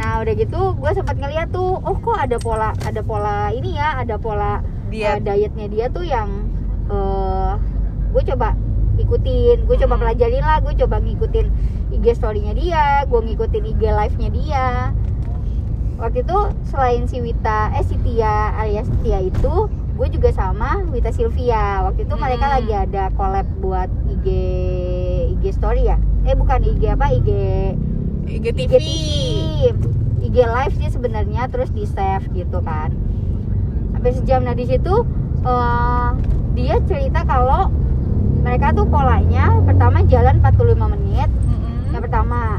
Nah, 0.02 0.18
udah 0.18 0.34
gitu 0.34 0.60
gue 0.74 0.90
sempat 0.92 1.14
ngeliat 1.14 1.54
tuh, 1.54 1.78
oh 1.78 1.96
kok 2.02 2.18
ada 2.18 2.34
pola 2.42 2.74
ada 2.82 3.06
pola 3.06 3.54
ini 3.54 3.78
ya, 3.78 4.02
ada 4.02 4.18
pola 4.18 4.58
Diet. 4.90 5.22
eh, 5.22 5.46
dietnya 5.46 5.66
dia 5.70 5.86
tuh 5.88 6.02
yang 6.02 6.50
eh 6.90 7.54
gue 8.10 8.22
coba 8.34 8.58
ikutin, 8.98 9.62
gue 9.64 9.76
coba 9.78 9.94
pelajarin 9.96 10.42
lah, 10.42 10.58
gue 10.58 10.74
coba 10.74 10.98
ngikutin 10.98 11.46
IG 11.94 12.18
story-nya 12.18 12.52
dia, 12.52 12.84
gue 13.06 13.20
ngikutin 13.22 13.62
IG 13.62 13.82
live-nya 13.88 14.28
dia. 14.34 14.66
Waktu 15.96 16.26
itu 16.26 16.38
selain 16.66 17.06
si 17.06 17.22
Wita, 17.22 17.70
eh 17.72 17.84
si 17.86 17.94
Tia 18.02 18.58
alias 18.58 18.90
Tia 19.00 19.22
itu, 19.22 19.70
gue 19.70 20.08
juga 20.10 20.34
sama 20.34 20.82
Wita 20.90 21.14
Sylvia. 21.14 21.86
Waktu 21.86 22.04
itu 22.04 22.14
mereka 22.18 22.50
Hmm. 22.50 22.54
lagi 22.58 22.72
ada 22.74 23.04
collab 23.14 23.46
buat 23.62 23.86
IG 24.10 24.26
IG 25.38 25.44
story 25.54 25.86
ya? 25.88 25.96
Eh 26.26 26.34
bukan 26.34 26.58
IG 26.58 26.82
apa? 26.90 27.06
IG 27.14 27.28
IGTV. 28.28 28.72
IG 28.76 28.92
IG 30.32 30.48
live 30.48 30.74
sih 30.80 30.88
sebenarnya 30.88 31.44
terus 31.52 31.68
di 31.76 31.84
save 31.84 32.24
gitu 32.32 32.64
kan. 32.64 32.88
Sampai 33.92 34.16
sejam 34.16 34.40
nah 34.48 34.56
di 34.56 34.64
situ 34.64 35.04
eh, 35.44 36.08
dia 36.56 36.80
cerita 36.88 37.20
kalau 37.28 37.68
mereka 38.40 38.72
tuh 38.72 38.88
polanya 38.88 39.60
pertama 39.62 40.02
jalan 40.08 40.40
45 40.42 40.94
menit 40.98 41.30
Mm-mm. 41.30 41.94
yang 41.94 42.02
pertama 42.02 42.58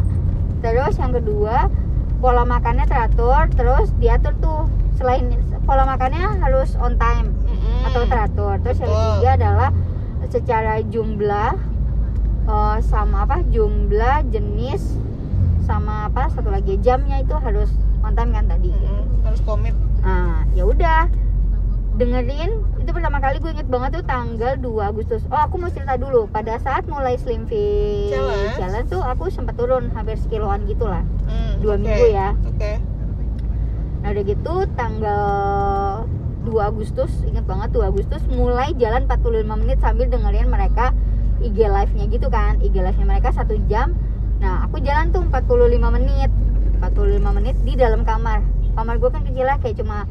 terus 0.63 0.95
yang 0.95 1.11
kedua 1.11 1.67
pola 2.23 2.47
makannya 2.47 2.87
teratur 2.87 3.51
terus 3.51 3.91
diatur 3.99 4.31
tuh 4.39 4.61
selain 4.95 5.35
pola 5.67 5.83
makannya 5.83 6.39
harus 6.39 6.79
on 6.79 6.95
time 6.95 7.35
Mm-mm. 7.43 7.89
atau 7.91 8.07
teratur 8.07 8.63
terus 8.63 8.79
yang 8.79 8.91
ketiga 8.95 9.31
adalah 9.35 9.69
secara 10.31 10.73
jumlah 10.87 11.51
eh, 12.47 12.77
sama 12.87 13.27
apa 13.27 13.43
jumlah 13.51 14.23
jenis 14.31 14.95
sama 15.63 16.05
apa 16.05 16.27
satu 16.29 16.49
lagi 16.49 16.75
jamnya 16.77 17.17
itu 17.17 17.33
harus 17.33 17.71
on 17.99 18.13
time 18.13 18.31
kan 18.31 18.45
tadi 18.45 18.69
Mm-mm. 18.69 19.23
harus 19.23 19.39
komit. 19.41 19.71
nah 19.99 20.43
ya 20.51 20.63
udah 20.63 21.07
dengerin 21.93 22.51
itu 22.77 22.89
pertama 22.89 23.17
kali 23.17 23.37
gue 23.37 23.51
inget 23.51 23.67
banget 23.67 23.95
tuh 23.95 24.05
tanggal 24.05 24.53
2 24.57 24.65
Agustus 24.83 25.21
oh 25.27 25.39
aku 25.39 25.55
mau 25.55 25.69
cerita 25.69 25.93
dulu 25.93 26.25
pada 26.27 26.57
saat 26.57 26.83
mulai 26.85 27.15
slim 27.15 27.45
fit 27.45 28.09
Challenge. 28.09 28.53
challenge 28.55 28.89
tuh 28.89 28.99
aku 28.99 29.29
sempat 29.29 29.53
turun 29.53 29.87
hampir 29.91 30.17
sekiloan 30.17 30.65
gitu 30.65 30.83
lah 30.83 31.05
Mm, 31.23 31.51
Dua 31.57 31.73
oke. 31.73 31.79
minggu 31.79 32.05
ya. 32.09 32.29
Oke. 32.43 32.71
nah 33.97 34.11
udah 34.11 34.23
gitu 34.25 34.53
tanggal 34.73 35.23
2 36.43 36.51
Agustus 36.61 37.23
inget 37.23 37.45
banget 37.45 37.71
2 37.71 37.87
Agustus 37.87 38.19
mulai 38.27 38.75
jalan 38.75 39.05
45 39.05 39.23
menit 39.55 39.77
sambil 39.79 40.05
dengerin 40.05 40.49
mereka 40.49 40.91
IG 41.39 41.55
live 41.61 41.93
nya 41.93 42.05
gitu 42.07 42.27
kan 42.27 42.59
IG 42.59 42.75
live 42.75 42.97
nya 42.97 43.07
mereka 43.07 43.31
satu 43.31 43.55
jam 43.65 43.95
nah 44.43 44.67
aku 44.67 44.83
jalan 44.83 45.15
tuh 45.15 45.23
45 45.31 45.79
menit. 45.95 46.27
45 46.83 47.37
menit 47.39 47.55
di 47.63 47.79
dalam 47.79 48.03
kamar. 48.03 48.43
Kamar 48.75 48.99
gue 48.99 49.07
kan 49.07 49.23
kecil 49.23 49.47
lah 49.47 49.55
kayak 49.63 49.79
cuma 49.79 50.03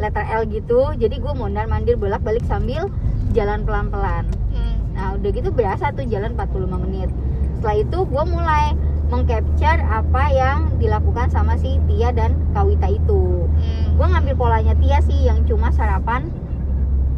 letter 0.00 0.24
L 0.24 0.48
gitu. 0.48 0.96
Jadi 0.96 1.20
gue 1.20 1.32
mondar 1.36 1.68
mandir 1.68 2.00
bolak 2.00 2.24
balik 2.24 2.42
sambil 2.48 2.88
jalan 3.36 3.66
pelan 3.66 3.90
pelan 3.90 4.24
Mm. 4.54 4.94
nah 4.94 5.18
udah 5.18 5.30
gitu 5.34 5.50
berasa 5.50 5.90
tuh 5.90 6.06
jalan 6.06 6.38
45 6.38 6.78
menit. 6.86 7.10
Setelah 7.58 7.76
itu 7.82 7.98
gue 8.06 8.24
mulai 8.30 8.66
mengcapture 9.10 9.82
apa 9.84 10.22
yang 10.30 10.70
dilakukan 10.78 11.28
sama 11.28 11.58
si 11.58 11.82
Tia 11.90 12.14
dan 12.14 12.38
Kawita 12.54 12.88
itu. 12.88 13.50
Mm. 13.50 13.98
gue 13.98 14.06
ngambil 14.06 14.34
polanya 14.38 14.74
Tia 14.78 15.02
sih 15.02 15.26
yang 15.26 15.42
cuma 15.50 15.74
sarapan 15.74 16.30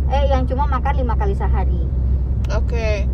eh 0.08 0.24
yang 0.32 0.48
cuma 0.48 0.64
makan 0.64 0.94
lima 0.96 1.14
kali 1.20 1.36
sehari. 1.36 1.84
Oke. 2.56 3.04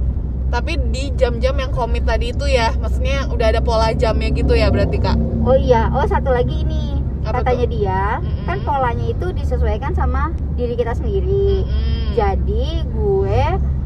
Tapi 0.52 0.76
di 0.92 1.09
jam-jam 1.12 1.56
yang 1.56 1.73
komit 1.73 2.04
tadi 2.04 2.28
itu 2.28 2.44
ya 2.44 2.76
maksudnya 2.76 3.25
udah 3.26 3.47
ada 3.49 3.61
pola 3.61 3.88
jamnya 3.92 4.28
gitu 4.30 4.52
ya 4.52 4.68
berarti 4.68 5.00
kak 5.00 5.16
oh 5.42 5.56
iya 5.56 5.88
oh 5.90 6.04
satu 6.04 6.28
lagi 6.28 6.61
ini 6.61 7.00
Apa 7.23 7.40
katanya 7.40 7.64
tuh? 7.64 7.73
dia 7.73 8.02
Mm-mm. 8.18 8.44
kan 8.44 8.59
polanya 8.61 9.06
itu 9.09 9.26
disesuaikan 9.32 9.92
sama 9.92 10.28
diri 10.52 10.75
kita 10.75 10.92
sendiri 10.92 11.64
Mm-mm. 11.64 12.12
jadi 12.12 12.64
gue 12.85 13.40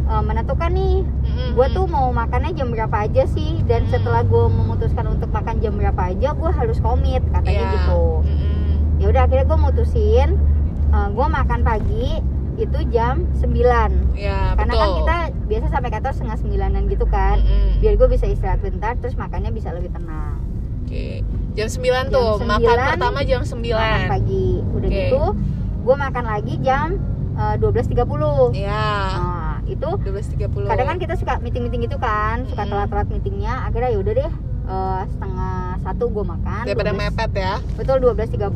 eh, 0.05 0.23
menentukan 0.25 0.71
nih 0.71 1.07
Mm-mm. 1.07 1.51
gue 1.55 1.67
tuh 1.71 1.87
mau 1.87 2.11
makannya 2.11 2.51
jam 2.53 2.69
berapa 2.69 2.97
aja 3.01 3.29
sih 3.29 3.63
dan 3.65 3.87
Mm. 3.87 3.91
setelah 3.93 4.23
gue 4.23 4.45
memutuskan 4.49 5.07
untuk 5.07 5.31
makan 5.31 5.61
jam 5.61 5.73
berapa 5.73 6.03
aja 6.09 6.33
gue 6.33 6.51
harus 6.51 6.81
komit 6.81 7.23
katanya 7.31 7.63
Iya. 7.63 7.73
gitu 7.79 8.03
Mm-mm. 8.21 8.99
ya 8.99 9.07
udah 9.07 9.23
akhirnya 9.23 9.47
gue 9.47 9.59
mutusin 9.63 10.29
eh, 10.91 11.09
gue 11.09 11.27
makan 11.31 11.61
pagi 11.63 12.19
itu 12.57 12.79
jam 12.89 13.23
9 13.37 13.53
ya 14.17 14.57
karena 14.57 14.73
betul 14.73 14.81
kan 14.81 14.91
kita 14.97 15.17
biasa 15.47 15.67
sampai 15.69 15.89
kantor 15.89 16.13
setengah 16.13 16.37
sembilanan 16.37 16.83
gitu 16.87 17.07
kan 17.07 17.39
Mm-mm. 17.39 17.79
biar 17.79 17.95
gue 17.95 18.09
bisa 18.09 18.27
istirahat 18.27 18.59
bentar 18.59 18.95
terus 18.97 19.15
makannya 19.15 19.51
bisa 19.51 19.71
lebih 19.71 19.91
tenang 19.91 20.43
Oke. 20.83 21.23
Jam 21.55 21.67
9 21.67 21.83
Jam 21.83 22.05
tuh, 22.07 22.31
makan 22.41 22.77
9, 22.79 22.91
pertama 22.93 23.19
jam 23.23 23.41
9. 23.41 23.59
makan 23.65 24.01
pagi 24.07 24.47
udah 24.69 24.89
Oke. 24.89 24.99
gitu 25.01 25.23
gue 25.83 25.97
makan 25.97 26.25
lagi 26.25 26.55
jam 26.61 26.87
eh, 27.33 27.55
12.30 27.57 28.55
Iya. 28.55 28.87
nah 29.17 29.57
itu 29.65 29.89
12.30. 29.99 30.67
kadang 30.67 30.87
kan 30.87 30.99
kita 30.99 31.15
suka 31.15 31.39
meeting 31.41 31.65
meeting 31.65 31.83
gitu 31.83 31.97
kan 31.97 32.47
suka 32.47 32.63
Mm-mm. 32.63 32.71
telat 32.73 32.89
telat 32.89 33.09
meetingnya 33.09 33.67
akhirnya 33.67 33.91
ya 33.91 33.99
udah 33.99 34.13
deh 34.17 34.33
eh, 34.67 35.03
setengah 35.09 35.55
satu 35.81 36.05
gue 36.09 36.25
makan 36.25 36.63
daripada 36.65 36.91
12 36.91 36.99
mepet 37.01 37.31
ya. 37.33 37.55
betul 37.75 37.97
12.30 38.01 38.51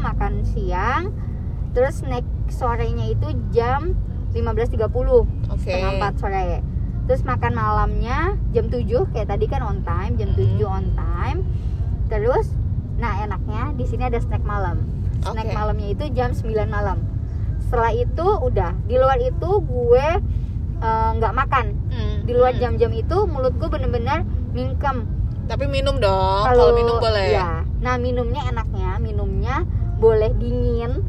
makan 0.00 0.32
siang 0.44 1.02
terus 1.70 2.00
snack 2.00 2.22
sorenya 2.48 3.06
itu 3.08 3.26
jam 3.50 3.94
15.30 4.36 4.76
Oke. 5.48 5.58
setengah 5.58 5.90
4 6.12 6.20
sore 6.20 6.60
terus 7.06 7.22
makan 7.22 7.52
malamnya 7.54 8.18
jam 8.50 8.68
7 8.68 8.84
kayak 9.10 9.28
tadi 9.28 9.46
kan 9.46 9.62
on 9.62 9.80
time 9.80 10.12
jam 10.14 10.30
7 10.34 10.44
Mm-mm. 10.44 10.66
on 10.66 10.84
time 10.92 11.38
terus 12.06 12.52
nah 12.96 13.16
enaknya 13.18 13.72
di 13.72 13.84
sini 13.84 14.06
ada 14.06 14.18
snack 14.18 14.42
malam 14.42 14.84
snack 15.22 15.48
Oke. 15.48 15.54
malamnya 15.54 15.88
itu 15.90 16.04
jam 16.12 16.30
9 16.30 16.44
malam 16.66 16.98
setelah 17.58 17.90
itu 17.90 18.26
udah 18.42 18.72
di 18.84 18.94
luar 18.94 19.18
itu 19.18 19.50
gue 19.58 20.06
eh, 20.78 21.10
nggak 21.16 21.34
makan 21.34 21.66
Hmm, 21.86 22.28
di 22.28 22.36
luar 22.36 22.52
hmm. 22.52 22.60
jam-jam 22.60 22.92
itu 22.92 23.16
mulut 23.24 23.56
gue 23.56 23.66
bener-bener 23.66 24.20
mingkem 24.52 25.08
Tapi 25.46 25.64
minum 25.64 25.96
dong. 25.96 26.42
Kalau 26.44 26.74
minum 26.74 26.98
boleh. 26.98 27.30
iya. 27.30 27.62
nah 27.78 27.94
minumnya 27.96 28.42
enaknya 28.44 28.98
minumnya 28.98 29.62
boleh 29.96 30.34
dingin. 30.34 31.00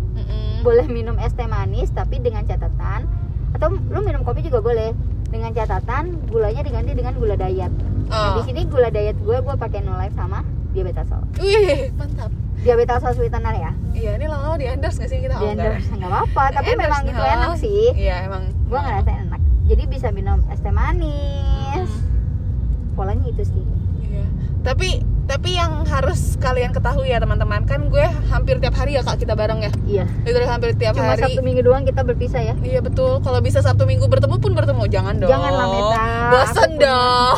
Boleh 0.67 0.83
minum 0.85 1.15
es 1.17 1.31
teh 1.31 1.47
manis 1.47 1.87
tapi 1.89 2.19
dengan 2.19 2.43
catatan 2.43 3.07
atau 3.55 3.71
lu 3.71 4.03
minum 4.03 4.19
kopi 4.21 4.43
juga 4.43 4.59
boleh 4.59 4.91
dengan 5.27 5.55
catatan 5.55 6.19
gulanya 6.27 6.59
diganti 6.59 6.91
dengan 6.91 7.15
gula 7.15 7.35
diet. 7.35 7.71
Nah, 8.07 8.35
Oh. 8.35 8.35
di 8.35 8.41
sini 8.43 8.67
gula 8.67 8.91
diet 8.91 9.15
gue 9.17 9.37
gue 9.37 9.55
pakai 9.55 9.79
no 9.79 9.95
life 9.95 10.11
sama 10.11 10.43
diabetasol. 10.71 11.23
Wih, 11.37 11.87
mantap. 11.95 12.27
Diabetasol 12.57 13.11
sweetener 13.13 13.55
ya. 13.55 13.71
Iya, 13.93 14.11
ini 14.15 14.25
lama-lama 14.25 14.55
di 14.57 14.67
endorse 14.67 14.99
gak 14.99 15.07
sih 15.07 15.23
kita? 15.23 15.35
Di 15.35 15.39
Oh, 15.39 15.47
enggak. 15.49 15.71
endorse 15.71 15.89
nggak 15.89 16.09
apa-apa, 16.09 16.43
tapi 16.53 16.67
Endorse 16.67 16.83
memang 16.83 17.01
itu 17.05 17.23
enak 17.23 17.51
sih. 17.55 17.83
Iya, 17.95 18.15
emang. 18.27 18.43
Gue 18.67 18.79
ngerasain 18.81 19.19
enak. 19.23 19.41
Jadi 19.67 19.83
bisa 19.87 20.07
minum 20.11 20.43
es 20.47 20.59
teh 20.59 20.71
manis. 20.71 21.87
Hmm. 21.87 22.93
Polanya 22.93 23.23
itu 23.25 23.43
sih. 23.45 23.63
Iya. 24.01 24.23
Tapi 24.63 24.89
tapi 25.27 25.53
yang 25.53 25.83
harus 25.85 26.35
kalian 26.37 26.71
ketahui 26.71 27.07
ya 27.07 27.19
teman-teman 27.19 27.61
kan 27.61 27.85
gue 27.85 28.01
hampir 28.25 28.57
tiap 28.57 28.73
hari 28.73 28.95
ya 28.95 29.03
kak 29.03 29.19
kita 29.19 29.33
bareng 29.33 29.59
ya 29.59 29.71
Iya. 29.85 30.05
literally 30.23 30.47
hampir 30.47 30.71
tiap 30.73 30.95
Cuma 30.95 31.11
hari 31.11 31.21
Sabtu 31.21 31.41
Minggu 31.41 31.61
doang 31.61 31.83
kita 31.83 32.01
berpisah 32.01 32.41
ya. 32.41 32.55
iya 32.61 32.79
betul 32.79 33.19
kalau 33.19 33.39
bisa 33.39 33.59
sabtu 33.59 33.83
minggu 33.83 34.05
bertemu 34.05 34.35
pun 34.37 34.51
bertemu 34.53 34.83
jangan 34.87 35.15
dong 35.17 35.27
Janganlah, 35.27 35.65
Meta. 35.67 36.05
bosen 36.29 36.47
Aku 36.47 36.63
punya- 36.69 36.79
dong 36.81 37.37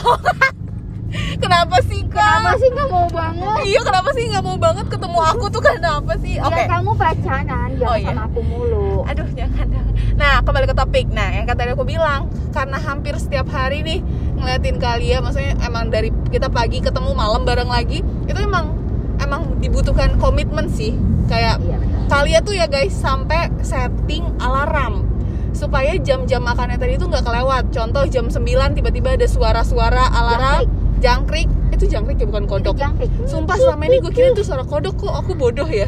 kenapa 1.41 1.77
sih 1.81 2.01
kak 2.05 2.21
Kenapa 2.37 2.53
sih 2.55 2.69
nggak 2.69 2.87
mau 2.87 3.07
banget? 3.09 3.55
iya 3.65 3.79
kenapa 3.81 4.09
sih 4.11 4.23
nggak 4.27 4.43
mau 4.43 4.57
banget 4.59 4.85
ketemu 4.87 5.19
aku 5.25 5.45
tuh 5.47 5.61
kenapa 5.63 6.13
sih 6.15 6.35
oke 6.37 6.53
Ya 6.55 6.65
kamu 6.69 6.91
pacaran, 6.93 7.43
jangan 7.47 7.69
Oh, 7.81 7.95
iya. 7.95 8.07
sama 8.07 8.21
aku 8.23 8.39
mulu. 8.43 9.01
aduh 9.03 9.25
jangan 9.31 9.65
jangan. 9.65 9.93
nah 10.13 10.33
kembali 10.39 10.65
ke 10.67 10.75
topik 10.75 11.07
nah 11.09 11.29
yang 11.31 11.45
kata 11.45 11.59
tadi 11.59 11.71
aku 11.71 11.81
bilang 11.83 12.21
karena 12.49 12.77
hampir 12.77 13.15
setiap 13.15 13.47
hari 13.47 13.81
nih 13.81 13.99
ngeliatin 14.39 14.79
kalian 14.79 15.19
maksudnya 15.21 15.53
emang 15.61 15.91
dari 15.91 16.09
kita 16.31 16.47
pagi 16.47 16.79
ketemu 16.79 17.11
malam 17.13 17.43
bareng 17.43 17.69
lagi 17.69 18.01
itu 18.25 18.39
emang 18.39 18.73
emang 19.19 19.59
dibutuhkan 19.59 20.15
komitmen 20.17 20.71
sih. 20.71 20.95
Kayak 21.29 21.61
Iya 21.61 21.99
kalian 22.09 22.41
tuh 22.41 22.57
ya 22.57 22.65
guys 22.65 22.97
sampai 22.97 23.53
setting 23.61 24.25
alarm 24.41 25.05
supaya 25.53 25.93
jam-jam 26.01 26.41
makannya 26.41 26.81
tadi 26.81 26.97
itu 26.97 27.05
nggak 27.05 27.21
kelewat. 27.21 27.69
Contoh 27.69 28.03
jam 28.09 28.25
9 28.27 28.41
tiba-tiba 28.73 29.13
ada 29.13 29.27
suara-suara 29.29 30.09
alarm 30.09 30.65
jangkrik, 30.99 31.47
itu 31.71 31.85
jangkrik 31.85 32.17
ya 32.19 32.27
bukan 32.27 32.49
kodok. 32.49 32.75
Jangkrik. 32.75 33.07
sumpah 33.29 33.55
selama 33.55 33.87
ini 33.87 34.03
gue 34.03 34.11
kira 34.11 34.33
itu 34.33 34.43
suara 34.43 34.65
kodok 34.65 34.97
kok 34.97 35.13
aku 35.13 35.37
bodoh 35.37 35.69
ya. 35.69 35.87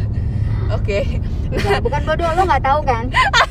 Oke. 0.72 1.20
Enggak, 1.51 1.84
bukan 1.84 2.01
bodoh 2.08 2.27
lo 2.31 2.41
nggak 2.48 2.63
tahu 2.63 2.79
kan 2.88 3.12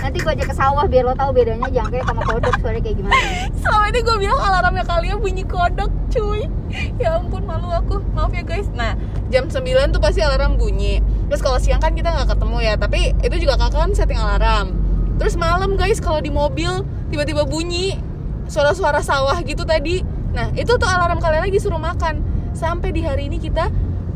nanti 0.00 0.16
gue 0.20 0.32
ajak 0.32 0.46
ke 0.50 0.56
sawah 0.56 0.84
biar 0.88 1.04
lo 1.04 1.14
tahu 1.14 1.30
bedanya 1.36 1.68
jangkrik 1.68 2.02
sama 2.02 2.24
kodok 2.24 2.52
suaranya 2.58 2.82
kayak 2.82 2.96
gimana. 2.98 3.20
Selama 3.60 3.84
ini 3.92 4.00
gue 4.00 4.16
bilang 4.16 4.40
alarmnya 4.40 4.84
kalian 4.88 5.18
bunyi 5.20 5.44
kodok 5.44 5.90
cuy. 6.08 6.48
Ya 6.96 7.20
ampun 7.20 7.44
malu 7.44 7.68
aku. 7.68 8.00
Maaf 8.16 8.32
ya 8.32 8.42
guys. 8.42 8.66
Nah 8.72 8.96
jam 9.28 9.46
9 9.46 9.60
tuh 9.92 10.00
pasti 10.00 10.24
alarm 10.24 10.56
bunyi. 10.56 11.04
Terus 11.28 11.40
kalau 11.44 11.58
siang 11.60 11.78
kan 11.78 11.92
kita 11.92 12.10
nggak 12.10 12.28
ketemu 12.32 12.56
ya 12.64 12.74
tapi 12.80 13.12
itu 13.20 13.36
juga 13.44 13.54
kakak 13.60 13.80
kan 13.86 13.90
setting 13.92 14.20
alarm. 14.20 14.76
Terus 15.20 15.36
malam 15.36 15.76
guys 15.76 16.00
kalau 16.00 16.18
di 16.24 16.32
mobil 16.32 16.82
tiba-tiba 17.12 17.44
bunyi 17.44 17.94
suara-suara 18.48 19.04
sawah 19.04 19.36
gitu 19.44 19.68
tadi. 19.68 20.00
Nah 20.32 20.48
itu 20.56 20.74
tuh 20.74 20.88
alarm 20.88 21.20
kalian 21.20 21.44
lagi 21.44 21.60
suruh 21.60 21.80
makan. 21.80 22.24
Sampai 22.56 22.90
di 22.90 23.04
hari 23.06 23.30
ini 23.30 23.38
kita 23.38 23.70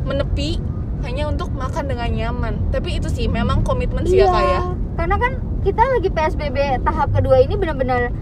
menepi 0.04 0.58
hanya 1.04 1.28
untuk 1.28 1.52
makan 1.52 1.86
dengan 1.86 2.08
nyaman. 2.10 2.54
Tapi 2.72 2.98
itu 2.98 3.12
sih 3.12 3.28
memang 3.28 3.62
komitmen 3.62 4.08
sih 4.08 4.24
ya 4.24 4.32
kak 4.32 4.42
ya 4.42 4.62
karena 4.94 5.16
kan 5.16 5.32
kita 5.60 5.82
lagi 5.82 6.08
PSBB 6.08 6.56
tahap 6.80 7.08
kedua 7.10 7.36
ini 7.38 7.54
benar-benar 7.54 8.12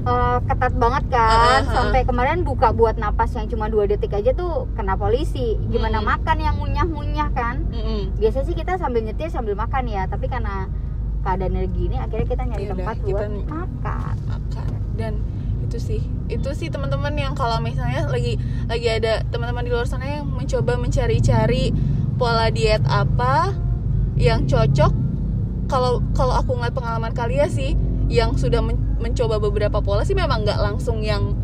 eh, 0.00 0.38
ketat 0.42 0.72
banget 0.74 1.04
kan 1.08 1.60
ah. 1.60 1.68
sampai 1.68 2.02
kemarin 2.02 2.42
buka 2.42 2.70
buat 2.70 2.96
napas 2.96 3.32
yang 3.32 3.46
cuma 3.46 3.66
dua 3.66 3.84
detik 3.84 4.10
aja 4.10 4.32
tuh 4.32 4.66
kena 4.72 4.94
polisi 4.94 5.54
gimana 5.68 5.98
Hmm. 5.98 6.08
makan 6.08 6.36
yang 6.38 6.54
ngunyah-ngunyah 6.56 7.28
kan 7.30 7.56
Mm-mm. 7.68 8.16
biasanya 8.16 8.44
sih 8.44 8.54
kita 8.54 8.76
sambil 8.76 9.00
nyetir 9.00 9.28
sambil 9.28 9.54
makan 9.54 9.84
ya 9.86 10.04
tapi 10.04 10.26
karena 10.26 10.66
keadaan 11.20 11.52
energi 11.52 11.82
ini 11.84 11.96
akhirnya 11.96 12.26
kita 12.26 12.42
nyari 12.44 12.62
Yaudah, 12.64 12.76
tempat 12.78 12.96
kita- 12.96 13.12
buat 13.12 13.30
makan 13.44 14.14
makan 14.24 14.68
dan 14.94 15.12
itu 15.60 15.76
sih 15.78 16.00
itu 16.26 16.50
sih 16.50 16.68
teman-teman 16.68 17.12
yang 17.12 17.34
kalau 17.34 17.58
misalnya 17.58 18.08
lagi 18.08 18.40
lagi 18.64 18.88
ada 18.88 19.20
teman-teman 19.28 19.62
di 19.62 19.70
luar 19.70 19.84
sana 19.84 20.08
yang 20.08 20.24
mencoba 20.24 20.74
mencari-cari 20.74 21.74
pola 22.16 22.48
diet 22.48 22.80
apa 22.84 23.52
yang 24.16 24.42
cocok 24.42 24.90
kalau 25.68 26.00
kalau 26.16 26.34
aku 26.34 26.56
ngeliat 26.56 26.74
pengalaman 26.74 27.12
kalian 27.12 27.48
sih 27.52 27.76
yang 28.08 28.34
sudah 28.40 28.64
men- 28.64 28.80
mencoba 28.98 29.36
beberapa 29.38 29.78
pola 29.84 30.02
sih 30.02 30.16
memang 30.16 30.42
nggak 30.42 30.58
langsung 30.58 31.04
yang 31.04 31.36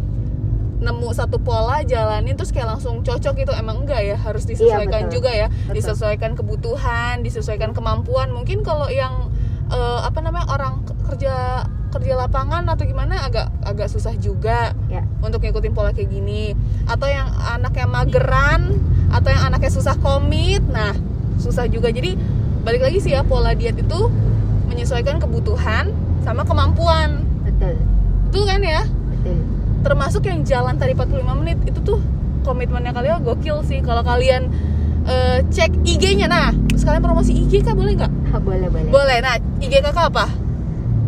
nemu 0.85 1.09
satu 1.16 1.40
pola 1.40 1.81
jalanin 1.81 2.37
terus 2.37 2.52
kayak 2.52 2.76
langsung 2.76 3.00
cocok 3.00 3.40
itu 3.40 3.52
emang 3.57 3.85
enggak 3.85 4.04
ya? 4.04 4.16
Harus 4.21 4.45
disesuaikan 4.45 5.09
betul. 5.09 5.21
juga 5.21 5.31
ya. 5.33 5.49
Betul. 5.49 5.81
disesuaikan 5.81 6.33
kebutuhan 6.37 7.25
disesuaikan 7.25 7.71
kemampuan. 7.73 8.28
Mungkin 8.33 8.61
kalau 8.61 8.93
yang 8.93 9.33
eh, 9.73 10.00
apa 10.04 10.21
namanya 10.21 10.50
orang 10.52 10.85
ke- 10.85 10.97
kerja 11.12 11.64
kerja 11.88 12.19
lapangan 12.19 12.66
atau 12.66 12.85
gimana 12.90 13.23
agak 13.23 13.54
agak 13.62 13.87
susah 13.87 14.19
juga 14.19 14.75
ya. 14.90 15.07
untuk 15.23 15.40
ngikutin 15.40 15.73
pola 15.73 15.95
kayak 15.95 16.11
gini. 16.11 16.52
Atau 16.85 17.09
yang 17.09 17.33
anaknya 17.33 17.87
mageran 17.88 18.76
atau 19.09 19.31
yang 19.31 19.43
anaknya 19.47 19.71
susah 19.73 19.97
komit 20.02 20.61
nah 20.69 20.93
susah 21.40 21.64
juga. 21.71 21.88
Jadi 21.88 22.19
balik 22.64 22.80
lagi 22.80 22.99
sih 22.99 23.12
ya 23.12 23.21
pola 23.21 23.52
diet 23.52 23.76
itu 23.76 24.09
menyesuaikan 24.73 25.21
kebutuhan 25.21 25.92
sama 26.25 26.42
kemampuan. 26.42 27.23
Betul. 27.44 27.76
Itu 28.33 28.40
kan 28.49 28.64
ya? 28.64 28.83
Betul. 28.88 29.38
Termasuk 29.85 30.25
yang 30.25 30.40
jalan 30.49 30.80
tadi 30.80 30.97
45 30.97 31.40
menit 31.44 31.61
itu 31.68 31.78
tuh 31.85 32.00
komitmennya 32.42 32.97
kalian 32.97 33.21
gokil 33.21 33.61
sih. 33.68 33.85
Kalau 33.85 34.00
kalian 34.00 34.49
eh, 35.04 35.44
cek 35.52 35.85
IG-nya 35.85 36.26
nah 36.26 36.50
sekalian 36.73 37.04
promosi 37.04 37.37
IG 37.37 37.61
kak 37.61 37.76
boleh 37.76 37.92
nggak? 38.00 38.12
Ah, 38.33 38.40
boleh 38.40 38.68
boleh. 38.73 38.88
Boleh. 38.88 39.18
Nah 39.21 39.37
IG 39.61 39.85
kakak 39.85 40.09
apa? 40.09 40.26